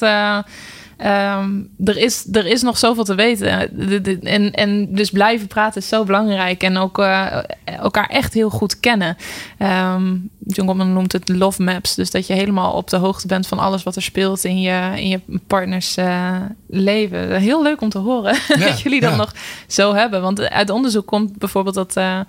[1.04, 3.76] Um, er, is, er is nog zoveel te weten.
[4.22, 6.62] En, en dus blijven praten is zo belangrijk.
[6.62, 9.16] En ook uh, elkaar echt heel goed kennen.
[9.58, 10.30] Um,
[10.74, 11.94] noemt het love maps.
[11.94, 14.92] Dus dat je helemaal op de hoogte bent van alles wat er speelt in je,
[14.96, 16.36] in je partners uh,
[16.68, 17.40] leven.
[17.40, 19.16] Heel leuk om te horen ja, dat jullie dat ja.
[19.16, 19.34] nog
[19.66, 20.22] zo hebben.
[20.22, 22.20] Want uit onderzoek komt bijvoorbeeld dat uh,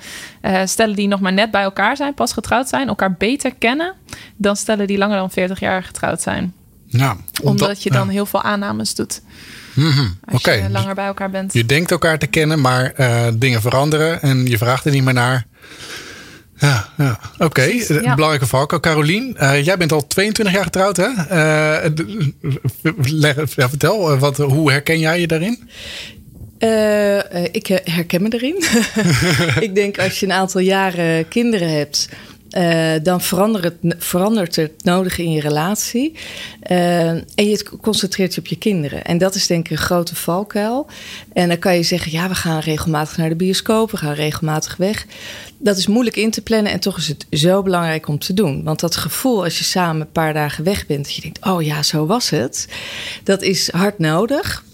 [0.66, 3.94] stellen die nog maar net bij elkaar zijn, pas getrouwd zijn, elkaar beter kennen
[4.36, 6.54] dan stellen die langer dan 40 jaar getrouwd zijn.
[6.88, 8.14] Ja, omdat, omdat je dan ja.
[8.14, 9.22] heel veel aannames doet.
[9.74, 10.18] Mm -hmm.
[10.26, 10.62] Als okay.
[10.62, 11.54] je langer bij elkaar bent.
[11.54, 15.14] Je denkt elkaar te kennen, maar uh, dingen veranderen en je vraagt er niet meer
[15.14, 15.46] naar.
[16.58, 17.20] Ja, ja.
[17.34, 17.44] oké.
[17.46, 17.86] Okay.
[17.88, 18.16] Ja.
[18.16, 18.82] Belangrijke valkuil.
[18.82, 21.08] Carolien, uh, jij bent al 22 jaar getrouwd, hè?
[21.32, 21.92] Uh,
[23.22, 25.70] leg, ja, vertel, wat, hoe herken jij je daarin?
[26.60, 28.64] Uh, ik herken me erin.
[29.68, 32.10] ik denk als je een aantal jaren kinderen hebt,
[32.52, 36.14] uh, dan verandert het, verandert het nodige in je relatie.
[36.72, 39.04] Uh, en je concentreert je op je kinderen.
[39.04, 40.88] En dat is denk ik een grote valkuil.
[41.34, 44.76] En dan kan je zeggen, ja, we gaan regelmatig naar de bioscoop, we gaan regelmatig
[44.78, 45.06] weg.
[45.58, 48.64] Dat is moeilijk in te plannen en toch is het zo belangrijk om te doen.
[48.64, 51.62] Want dat gevoel als je samen een paar dagen weg bent, dat je denkt, oh
[51.62, 52.68] ja, zo was het.
[53.24, 54.66] Dat is hard nodig.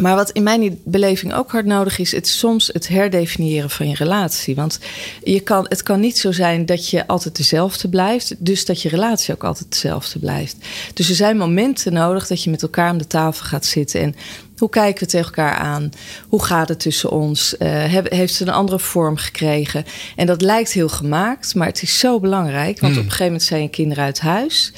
[0.00, 3.94] Maar wat in mijn beleving ook hard nodig is, het soms het herdefiniëren van je
[3.94, 4.54] relatie.
[4.54, 4.78] Want
[5.22, 8.88] je kan, het kan niet zo zijn dat je altijd dezelfde blijft, dus dat je
[8.88, 10.56] relatie ook altijd hetzelfde blijft.
[10.94, 14.14] Dus er zijn momenten nodig dat je met elkaar aan de tafel gaat zitten en
[14.62, 15.90] hoe kijken we tegen elkaar aan?
[16.28, 17.54] Hoe gaat het tussen ons?
[17.58, 17.68] Uh,
[18.04, 19.84] heeft het een andere vorm gekregen?
[20.16, 22.80] En dat lijkt heel gemaakt, maar het is zo belangrijk.
[22.80, 22.98] Want mm.
[22.98, 24.72] op een gegeven moment zijn je kinderen uit huis.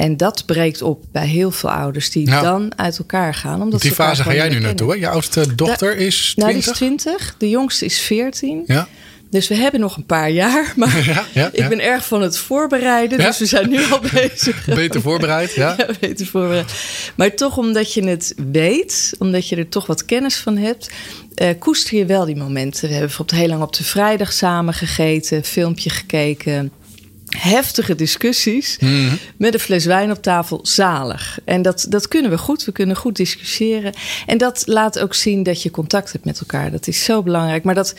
[0.00, 3.62] En dat breekt op bij heel veel ouders die nou, dan uit elkaar gaan.
[3.62, 4.90] Omdat die fase ga jij nu naartoe.
[4.90, 4.98] Hè?
[4.98, 6.36] Je oudste dochter da, is 20?
[6.36, 7.34] Nou, die is 20.
[7.38, 8.62] De jongste is 14.
[8.66, 8.88] Ja.
[9.30, 10.72] Dus we hebben nog een paar jaar.
[10.76, 13.18] Maar ja, ja, ik ben erg van het voorbereiden.
[13.18, 14.66] Dus we zijn nu al bezig.
[14.66, 15.76] Beter voorbereid, ja.
[16.00, 16.72] beter voorbereid.
[17.14, 20.90] Maar toch omdat je het weet, omdat je er toch wat kennis van hebt,
[21.42, 22.80] uh, koester je wel die momenten.
[22.80, 26.72] We hebben bijvoorbeeld heel lang op de vrijdag samen gegeten, filmpje gekeken
[27.38, 29.18] heftige discussies mm.
[29.36, 31.38] met een fles wijn op tafel zalig.
[31.44, 32.64] En dat, dat kunnen we goed.
[32.64, 33.92] We kunnen goed discussiëren.
[34.26, 36.70] En dat laat ook zien dat je contact hebt met elkaar.
[36.70, 37.64] Dat is zo belangrijk.
[37.64, 37.94] Maar dat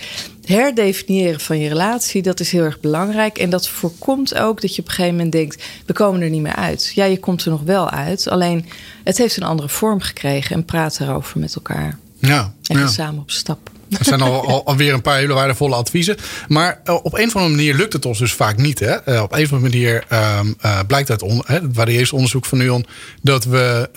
[0.45, 3.37] herdefiniëren van je relatie, dat is heel erg belangrijk.
[3.37, 6.41] En dat voorkomt ook dat je op een gegeven moment denkt: we komen er niet
[6.41, 6.91] meer uit.
[6.95, 8.27] Ja, je komt er nog wel uit.
[8.27, 8.65] Alleen
[9.03, 10.55] het heeft een andere vorm gekregen.
[10.55, 11.97] En praat erover met elkaar.
[12.19, 12.87] Ja, en ja.
[12.87, 13.69] samen op stap.
[13.97, 16.17] Dat zijn al, al, alweer een paar hele waardevolle adviezen.
[16.47, 18.79] Maar uh, op een of andere manier lukt het ons dus vaak niet.
[18.79, 19.13] Hè?
[19.13, 20.03] Uh, op een of andere manier
[20.39, 22.85] um, uh, blijkt uit on, hè, het van NUON...
[23.21, 23.89] dat we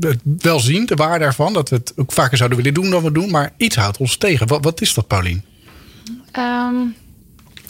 [0.00, 1.52] het wel zien, de waarde ervan.
[1.52, 3.30] Dat we het ook vaker zouden willen doen dan we doen.
[3.30, 4.46] Maar iets houdt ons tegen.
[4.46, 5.44] Wat, wat is dat, Paulien?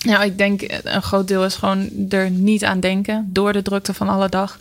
[0.03, 3.29] Nou, ik denk een groot deel is gewoon er niet aan denken.
[3.33, 4.59] Door de drukte van alle dag.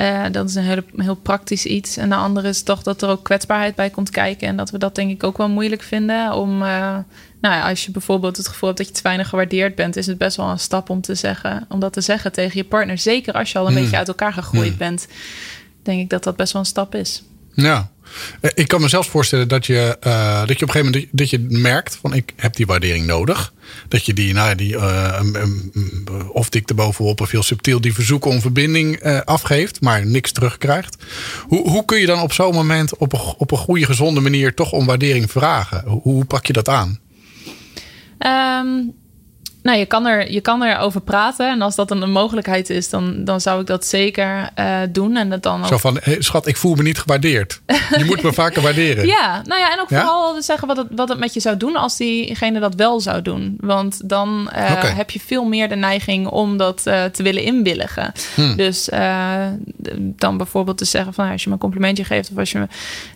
[0.00, 1.96] Uh, dat is een heel, heel praktisch iets.
[1.96, 4.48] En de andere is toch dat er ook kwetsbaarheid bij komt kijken.
[4.48, 6.32] En dat we dat denk ik ook wel moeilijk vinden.
[6.32, 6.98] Om, uh,
[7.40, 10.06] nou ja, als je bijvoorbeeld het gevoel hebt dat je te weinig gewaardeerd bent, is
[10.06, 12.98] het best wel een stap om, te zeggen, om dat te zeggen tegen je partner.
[12.98, 13.82] Zeker als je al een hmm.
[13.82, 14.78] beetje uit elkaar gegroeid hmm.
[14.78, 15.06] bent,
[15.82, 17.22] denk ik dat dat best wel een stap is.
[17.54, 17.90] Ja,
[18.40, 21.06] eh, ik kan me zelfs voorstellen dat je, uh, dat je op een gegeven moment
[21.10, 23.52] dat je merkt van ik heb die waardering nodig.
[23.88, 25.20] Dat je die, nou, die uh,
[26.28, 30.96] of dik erbovenop of heel subtiel die verzoeken om verbinding afgeeft, maar niks terugkrijgt.
[31.40, 34.54] Hoe, hoe kun je dan op zo'n moment op een, op een goede, gezonde manier
[34.54, 35.84] toch om waardering vragen?
[35.86, 36.98] Hoe, pak je dat aan?
[38.18, 38.94] Um,
[39.62, 41.50] nou, je kan, er, je kan erover praten.
[41.50, 45.16] En als dat een, mogelijkheid is, dan, dan zou ik dat zeker uh, doen.
[45.16, 45.66] En dat dan ook...
[45.66, 47.60] Zo van, schat, ik voel me niet gewaardeerd.
[47.96, 49.06] Je moet me vaker waarderen.
[49.06, 51.76] Ja, nou ja, en ook vooral zeggen wat het, wat het met je zou doen
[51.76, 53.56] als diegene dat wel zou doen.
[53.60, 58.12] Want dan uh, heb je veel meer de neiging om dat uh, te willen inwilligen.
[58.34, 58.56] Hmm.
[58.56, 58.88] Dus
[59.98, 62.30] dan bijvoorbeeld te zeggen van, als je me een complimentje geeft...
[62.30, 62.66] of als je me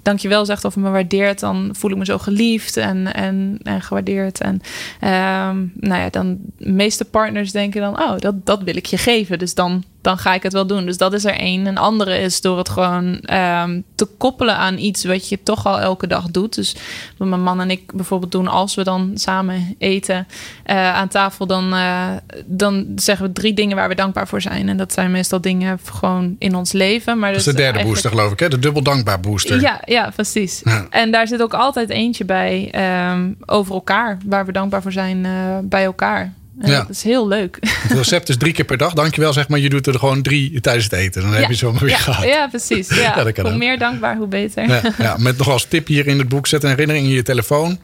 [0.02, 1.40] dankjewel zegt of me waardeert...
[1.40, 4.40] dan voel ik me zo geliefd en, en, en gewaardeerd.
[4.40, 4.60] En
[5.00, 8.98] ehm, nou ja, dan de meeste partners denken dan, oh, dat, dat wil ik je
[8.98, 9.38] geven.
[9.38, 10.86] Dus dan dan ga ik het wel doen.
[10.86, 11.66] Dus dat is er één.
[11.66, 15.80] Een andere is door het gewoon um, te koppelen aan iets wat je toch al
[15.80, 16.54] elke dag doet.
[16.54, 16.76] Dus
[17.16, 20.26] wat mijn man en ik bijvoorbeeld doen als we dan samen eten
[20.66, 22.08] uh, aan tafel, dan, uh,
[22.44, 24.68] dan zeggen we drie dingen waar we dankbaar voor zijn.
[24.68, 27.18] En dat zijn meestal dingen gewoon in ons leven.
[27.18, 28.48] Maar dat is de derde booster, geloof ik, hè?
[28.48, 29.60] De dubbel dankbaar booster.
[29.60, 30.60] Ja, ja precies.
[30.64, 30.86] Ja.
[30.90, 32.72] En daar zit ook altijd eentje bij
[33.10, 36.78] um, over elkaar, waar we dankbaar voor zijn uh, bij elkaar ja.
[36.78, 37.58] Dat is heel leuk.
[37.60, 38.92] Het recept is drie keer per dag.
[38.92, 39.58] Dankjewel, zeg maar.
[39.58, 41.22] Je doet er gewoon drie tijdens het eten.
[41.22, 41.96] Dan heb je zo maar weer ja.
[41.96, 42.24] gehad.
[42.24, 42.88] Ja, precies.
[42.88, 43.32] Ja.
[43.42, 44.82] hoe meer dankbaar, hoe beter.
[44.98, 46.46] Ja, Met nog als tip hier in het boek.
[46.46, 47.78] Zet een herinnering in je telefoon.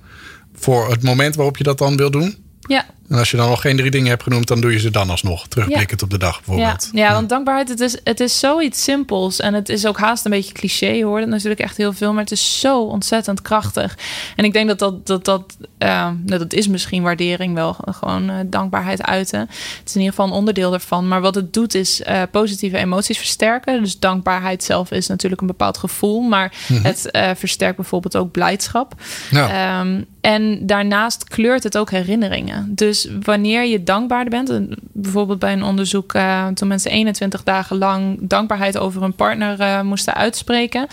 [0.55, 2.37] Voor het moment waarop je dat dan wil doen.
[2.69, 2.87] Ja.
[3.09, 5.11] En als je dan nog geen drie dingen hebt genoemd, dan doe je ze dan
[5.11, 5.49] alsnog.
[5.49, 6.91] Terugblikkend op de dag bijvoorbeeld.
[6.93, 9.41] Ja, ja want dankbaarheid, het is, het is zoiets simpels.
[9.41, 11.21] En het is ook haast een beetje cliché, hoor.
[11.21, 12.13] Dat natuurlijk echt heel veel.
[12.13, 13.99] Maar het is zo ontzettend krachtig.
[14.37, 17.77] En ik denk dat dat, dat, dat, uh, dat is misschien waardering wel.
[17.85, 19.41] Gewoon uh, dankbaarheid uiten.
[19.41, 21.09] Het is in ieder geval een onderdeel daarvan.
[21.09, 23.83] Maar wat het doet, is uh, positieve emoties versterken.
[23.83, 26.21] Dus dankbaarheid zelf is natuurlijk een bepaald gevoel.
[26.21, 26.85] Maar mm-hmm.
[26.85, 28.95] het versterkt bijvoorbeeld ook blijdschap.
[29.31, 29.81] Ja.
[29.81, 32.75] Um, en daarnaast kleurt het ook herinneringen.
[32.75, 38.19] Dus wanneer je dankbaarder bent, bijvoorbeeld bij een onderzoek uh, toen mensen 21 dagen lang
[38.21, 40.87] dankbaarheid over hun partner uh, moesten uitspreken,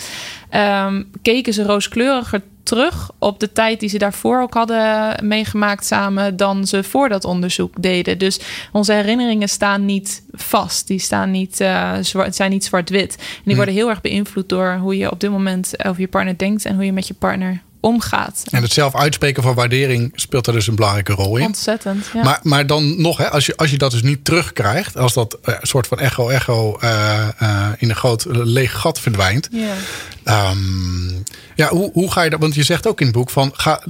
[0.86, 6.38] um, keken ze rooskleuriger terug op de tijd die ze daarvoor ook hadden meegemaakt samen
[6.38, 8.18] dan ze voor dat onderzoek deden.
[8.18, 8.40] Dus
[8.72, 10.88] onze herinneringen staan niet vast.
[10.88, 13.16] Die staan niet, uh, zwart, zijn niet zwart-wit.
[13.18, 16.38] En die worden heel erg beïnvloed door hoe je op dit moment over je partner
[16.38, 18.44] denkt en hoe je met je partner omgaat.
[18.50, 21.46] En het zelf uitspreken van waardering speelt daar dus een belangrijke rol in.
[21.46, 22.24] Ontzettend, ja.
[22.24, 24.98] Maar, maar dan nog, hè, als, je, als je dat dus niet terugkrijgt...
[24.98, 29.50] als dat uh, soort van echo-echo uh, uh, in een groot leeg gat verdwijnt...
[29.52, 31.24] Ja, um,
[31.56, 32.40] ja hoe, hoe ga je dat...
[32.40, 33.52] want je zegt ook in het boek van...
[33.54, 33.84] Ga,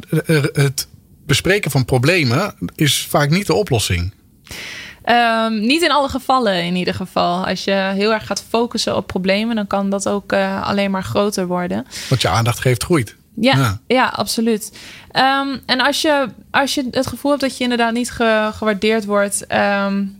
[0.53, 0.87] het
[1.25, 4.13] bespreken van problemen is vaak niet de oplossing.
[5.05, 7.45] Um, niet in alle gevallen in ieder geval.
[7.45, 9.55] Als je heel erg gaat focussen op problemen...
[9.55, 11.85] dan kan dat ook alleen maar groter worden.
[12.09, 13.17] Want je aandacht geeft groeit.
[13.39, 14.07] Ja, ja.
[14.07, 14.71] absoluut.
[15.13, 19.05] Um, en als je, als je het gevoel hebt dat je inderdaad niet ge, gewaardeerd
[19.05, 20.18] wordt, um,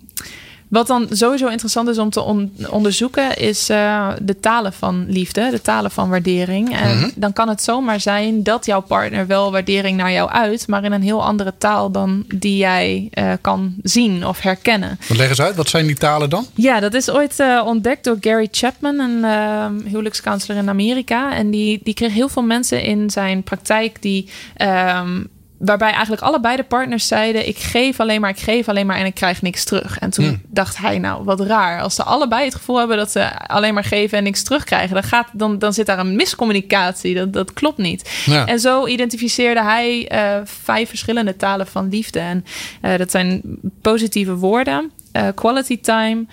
[0.69, 2.21] wat dan sowieso interessant is om te
[2.69, 6.77] onderzoeken, is uh, de talen van liefde, de talen van waardering.
[6.77, 7.09] En mhm.
[7.15, 10.91] dan kan het zomaar zijn dat jouw partner wel waardering naar jou uit, maar in
[10.91, 14.99] een heel andere taal dan die jij uh, kan zien of herkennen.
[15.07, 16.45] Wat leg eens uit, wat zijn die talen dan?
[16.53, 21.33] Ja, dat is ooit uh, ontdekt door Gary Chapman, een ehm, huwelijkscounselor in Amerika.
[21.33, 24.29] En die, die kreeg heel veel mensen in zijn praktijk die.
[24.57, 25.29] Um,
[25.59, 29.05] waarbij eigenlijk allebei de partners zeiden: Ik geef alleen maar, ik geef alleen maar en
[29.05, 29.99] ik krijg niks terug.
[29.99, 30.41] En toen hmm.
[30.47, 31.81] dacht hij: Nou, wat raar.
[31.81, 35.03] Als ze allebei het gevoel hebben dat ze alleen maar geven en niks terugkrijgen, dan,
[35.03, 37.15] gaat, dan, dan zit daar een miscommunicatie.
[37.15, 38.23] Dat, dat klopt niet.
[38.25, 38.45] Ja.
[38.45, 42.19] En zo identificeerde hij uh, vijf verschillende talen van liefde.
[42.19, 42.45] En
[42.81, 43.41] uh, dat zijn
[43.81, 46.25] positieve woorden, uh, quality time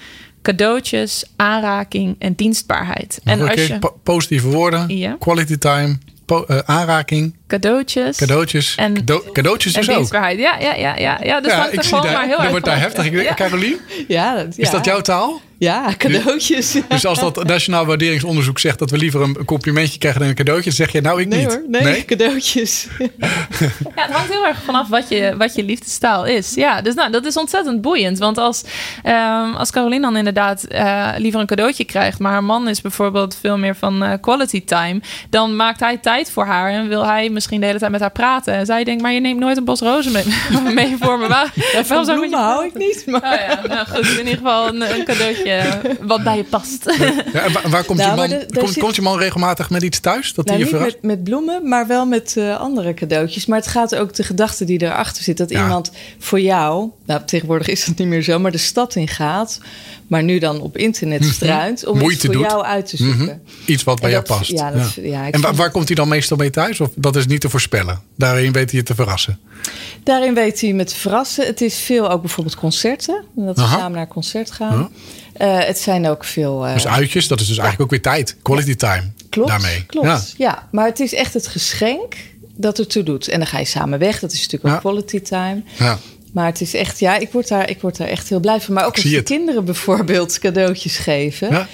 [0.43, 3.21] cadeautjes, aanraking en dienstbaarheid.
[3.25, 3.93] En okay, als je...
[4.03, 5.99] positieve woorden, quality time,
[6.31, 7.37] uh, aanraking.
[7.47, 8.17] Cadeautjes.
[8.17, 8.75] Cadeautjes.
[8.75, 10.13] En, cadeautjes dus ook.
[10.13, 11.41] Ja, ja, ja, ja, ja.
[11.41, 13.11] Dus ja, ik zie daar, maar heel dat wordt daar heftig.
[13.11, 13.35] Ja.
[13.35, 13.81] Carolien?
[14.09, 14.63] Ja, dat, ja.
[14.63, 15.41] Is dat jouw taal?
[15.59, 16.77] Ja, cadeautjes.
[16.89, 20.71] Dus als dat Nationaal Waarderingsonderzoek zegt dat we liever een complimentje krijgen dan een cadeautje,
[20.71, 21.49] zeg je nou ik nee, niet.
[21.49, 22.87] Hoor, nee, nee, cadeautjes.
[22.99, 23.07] ja,
[23.95, 26.55] het hangt heel erg vanaf wat je, wat je liefdestaal is.
[26.55, 28.19] Ja, dus nou, dat is ontzettend boeiend.
[28.19, 28.65] Want als,
[29.05, 33.39] um, als Caroline dan inderdaad uh, liever een cadeautje krijgt, maar haar man is bijvoorbeeld
[33.41, 37.29] veel meer van uh, quality time, dan maakt hij tijd voor haar en wil hij
[37.29, 38.55] misschien de hele tijd met haar praten.
[38.55, 40.25] En zij denkt, maar je neemt nooit een bos rozen mee,
[40.75, 41.29] mee voor me.
[41.29, 43.07] Waar, ja, van bloemen hou ik niet.
[43.07, 43.23] Maar...
[43.23, 46.85] Oh ja, nou goed, in ieder geval een, een cadeautje je, wat bij je past.
[47.33, 50.01] Ja, en waar, komt, Nou, je man, komt, zit- komt je man regelmatig met iets
[50.01, 50.35] thuis?
[50.35, 53.47] Dat Nou, hij je niet met, met bloemen, maar wel met eh, andere cadeautjes.
[53.47, 55.37] Maar het gaat ook de gedachte die erachter zit.
[55.37, 55.63] Dat Ja.
[55.63, 59.61] iemand voor jou, nou tegenwoordig is dat niet meer zo, maar de stad in gaat.
[60.07, 62.03] Maar nu dan op internet struint om Mhm.
[62.03, 62.51] Moeite iets voor doet.
[62.53, 63.25] jou uit te zoeken.
[63.25, 63.71] Mhm.
[63.71, 64.51] Iets wat bij jou past.
[64.51, 66.81] ja, dat- ja, ik en waar komt hij dan meestal mee thuis?
[66.81, 68.01] Of dat is niet te voorspellen?
[68.17, 69.39] Daarin weet hij je te verrassen.
[70.03, 71.47] Daarin weet hij me te verrassen.
[71.47, 73.25] Het is veel ook bijvoorbeeld concerten.
[73.35, 73.77] Dat we Aha.
[73.79, 74.91] samen naar concert gaan.
[75.39, 76.67] Eh, het zijn ook veel...
[76.67, 78.37] eh, Dus uitjes, dat is dus eigenlijk ook weer tijd.
[78.43, 79.03] Quality time.
[79.31, 79.85] Klopt, Daarmee.
[79.87, 80.07] klopt.
[80.07, 80.21] Ja.
[80.37, 80.69] Ja.
[80.71, 82.15] maar het is echt het geschenk
[82.55, 83.29] dat ertoe doet.
[83.29, 84.21] En dan ga je samen weg.
[84.21, 85.63] Dat is natuurlijk ook quality time.
[85.79, 85.99] Ja.
[86.33, 88.75] Maar het is echt, ja, ik word daar, ik word daar echt heel blij van.
[88.75, 89.25] Maar ook als het.
[89.25, 91.51] kinderen bijvoorbeeld cadeautjes geven.
[91.51, 91.67] Ja.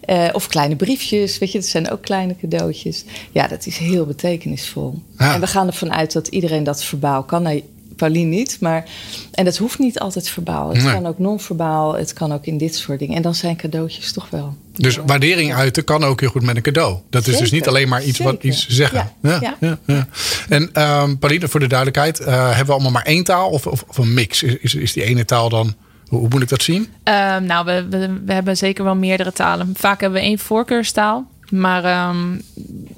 [0.00, 3.04] Eh, of kleine briefjes, weet je, dat zijn ook kleine cadeautjes.
[3.32, 5.02] Ja, dat is heel betekenisvol.
[5.18, 5.34] Ja.
[5.34, 7.62] En we gaan ervan uit dat iedereen dat verbaal kan.
[7.98, 8.84] Nee, Pauline niet, maar...
[9.32, 10.68] En dat hoeft niet altijd verbaal.
[10.68, 10.92] Het Nee.
[10.92, 13.16] kan ook non-verbaal, het kan ook in dit soort dingen.
[13.16, 14.56] En dan zijn cadeautjes toch wel...
[14.72, 16.96] Dus waardering uiten kan ook heel goed met een cadeau.
[17.10, 19.10] Dat is dus niet alleen maar iets wat iets zeggen.
[19.22, 19.56] Ja, ja.
[19.60, 19.78] ja.
[19.86, 20.08] ja.
[20.48, 23.84] En ehm Pauline, voor de duidelijkheid, eh, hebben we allemaal maar één taal of, of,
[23.88, 24.42] of een mix?
[24.42, 25.74] Is, is, is die ene taal dan,
[26.08, 26.88] hoe, hoe moet ik dat zien?
[27.02, 29.72] Ehm, nou, we, we, we hebben zeker wel meerdere talen.
[29.76, 31.26] Vaak hebben we één voorkeurstaal.
[31.50, 32.38] Maar ehm,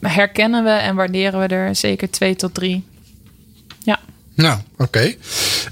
[0.01, 2.84] herkennen we en waarderen we er zeker twee tot drie.
[3.82, 3.98] Ja.
[4.41, 5.14] Nou, oké.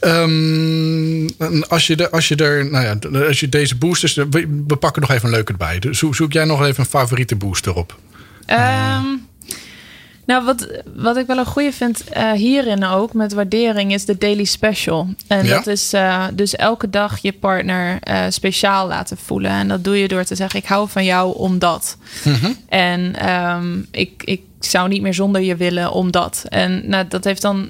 [0.01, 1.29] Ehm,
[1.69, 5.03] als, je de, als je er, nou ja, als je deze boosters, we, we pakken
[5.03, 5.79] nog even een leuke erbij.
[5.79, 7.99] Dus zoek, zoek jij nog even een favoriete booster op?
[8.47, 9.05] Ehm,
[10.27, 14.19] nou, wat, wat ik wel een goede vind eh, hierin ook met waardering is de
[14.19, 15.09] daily special.
[15.27, 15.55] En Ja?
[15.55, 19.51] dat is eh, dus elke dag je partner eh, speciaal laten voelen.
[19.51, 21.97] En dat doe je door te zeggen: Ik hou van jou omdat.
[22.69, 26.45] En ehm, ik, ik zou niet meer zonder je willen omdat.
[26.49, 27.69] En nou, dat heeft dan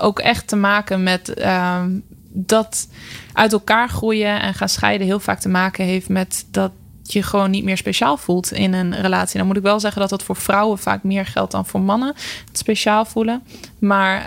[0.00, 1.90] ook echt te maken met ehm,
[2.28, 2.88] dat
[3.32, 6.72] uit elkaar groeien en gaan scheiden heel vaak te maken heeft met dat
[7.02, 9.38] je gewoon niet meer speciaal voelt in een relatie.
[9.38, 12.14] Dan moet ik wel zeggen dat dat voor vrouwen vaak meer geldt dan voor mannen.
[12.48, 13.42] Het speciaal voelen.
[13.78, 14.24] Maar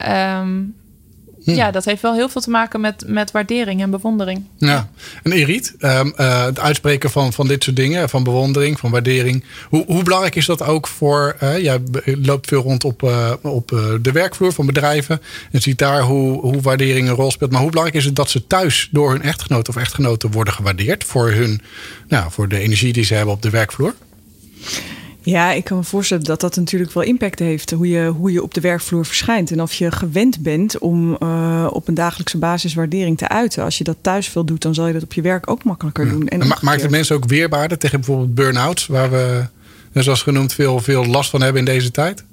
[1.46, 4.44] ehm, ja, dat heeft wel heel veel te maken met, met waardering en bewondering.
[4.58, 4.90] Ja.
[5.24, 9.44] En Erit, ehm, eh, het uitspreken van, van dit soort dingen, van bewondering, van waardering.
[9.70, 11.80] Hoe, hoe belangrijk is dat ook voor, eh, jij
[12.22, 13.68] loopt veel rond op, eh, op
[14.02, 15.22] de werkvloer van bedrijven
[15.52, 17.52] en ziet daar hoe, hoe waardering een rol speelt.
[17.52, 21.04] Maar hoe belangrijk is het dat ze thuis door hun echtgenoot of echtgenoten worden gewaardeerd
[21.04, 21.62] voor, hun,
[22.08, 23.94] nou, voor de energie die ze hebben op de werkvloer?
[25.24, 27.72] Ja, ik kan me voorstellen dat dat natuurlijk wel impact heeft.
[27.72, 29.52] Hoe je, hoe je op de werkvloer verschijnt.
[29.52, 33.64] En of je gewend bent om eh, op een dagelijkse basis waardering te uiten.
[33.64, 36.10] Als je dat thuis veel doet, dan zal je dat op je werk ook makkelijker
[36.10, 36.28] doen.
[36.28, 39.46] En En ma- maakt het mensen ook weerbaarder tegen bijvoorbeeld burn-outs, waar we,
[39.94, 42.24] zoals genoemd, veel, veel last van hebben in deze tijd?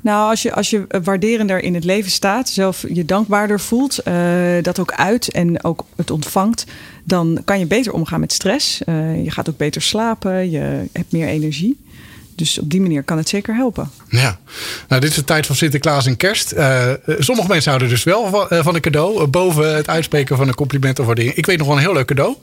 [0.00, 4.14] Nou, als je, als je waarderender in het leven staat, zelf je dankbaarder voelt, eh,
[4.62, 6.64] dat ook uit en ook het ontvangt,
[7.04, 8.84] dan kan je beter omgaan met stress.
[8.84, 11.78] Eh, je gaat ook beter slapen, je hebt meer energie.
[12.38, 13.90] Dus op die manier kan het zeker helpen.
[14.08, 14.38] Ja,
[14.88, 16.52] nou, dit is de tijd van Sinterklaas en Kerst.
[16.52, 19.20] Eh, sommige mensen houden dus wel van, eh, van een cadeau.
[19.22, 21.34] eh, boven het uitspreken van een compliment of waardering.
[21.34, 22.36] Ik weet nog wel een heel leuk cadeau.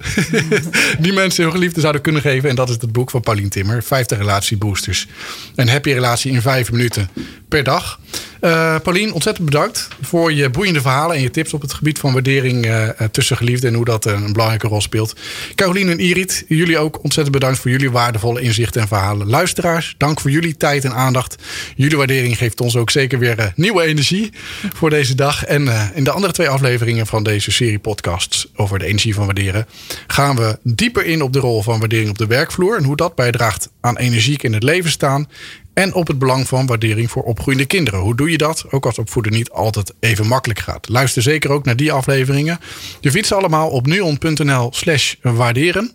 [1.00, 2.50] Die mensen hun geliefde zouden kunnen geven.
[2.50, 3.84] En dat is het boek van Paulien Timmer.
[3.84, 5.08] 50 relatieboosters.
[5.56, 7.10] Een happy relatie in vijf minuten
[7.48, 8.00] per dag.
[8.46, 12.14] Eh Paulien, ontzettend bedankt voor je boeiende verhalen en je tips op het gebied van
[12.14, 15.16] waardering eh, tussen geliefden en hoe dat eh, een belangrijke rol speelt.
[15.56, 19.28] Caroline en Irit, jullie ook ontzettend bedankt voor jullie waardevolle inzichten en verhalen.
[19.28, 21.36] Luisteraars, dank voor jullie tijd en aandacht.
[21.76, 24.30] Jullie waardering geeft ons ook zeker weer nieuwe energie
[24.74, 25.46] voor deze dag.
[25.46, 29.68] En in de andere twee afleveringen van deze serie podcasts over de energie van waarderen
[30.08, 33.16] gaan we dieper in op de rol van waardering op de werkvloer en hoe dat
[33.16, 35.28] bijdraagt aan energiek in het leven staan.
[35.76, 38.00] En op het belang van waardering voor opgroeiende kinderen.
[38.00, 38.66] Hoe doe je dat?
[38.70, 40.90] Ook als opvoeden niet altijd even makkelijk gaat.
[40.90, 42.60] Luister zeker ook naar die afleveringen.
[43.00, 45.92] Je vindt ze allemaal op nuon.nl slash waarderen.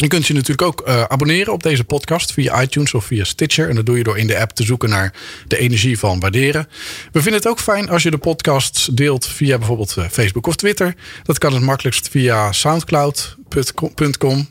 [0.00, 3.68] Je kunt je natuurlijk ook eh, abonneren op deze podcast via iTunes of via Stitcher.
[3.68, 5.14] En dat doe je door in de app te zoeken naar
[5.46, 6.68] de energie van waarderen.
[7.12, 10.56] We vinden het ook fijn als je de podcast deelt via bijvoorbeeld eh, Facebook of
[10.56, 10.94] Twitter.
[11.22, 14.48] Dat kan het makkelijkst via soundcloud.com.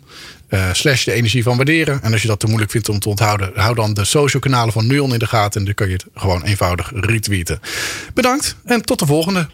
[0.49, 2.01] eh, slash de energie van waarderen.
[2.01, 4.73] En als je dat te moeilijk vindt om te onthouden, hou dan de social kanalen
[4.73, 5.59] van Nuon in de gaten.
[5.59, 7.59] En dan kun je het gewoon eenvoudig retweeten.
[8.13, 9.47] Bedankt en tot de volgende.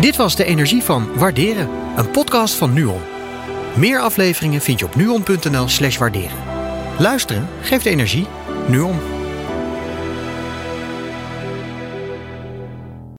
[0.00, 3.00] Dit was de energie van Waarderen, een podcast van Nuon.
[3.76, 6.38] Meer afleveringen vind je op nuon.nl slash waarderen.
[6.98, 8.26] Luisteren geeft energie.
[8.68, 9.17] Nuon.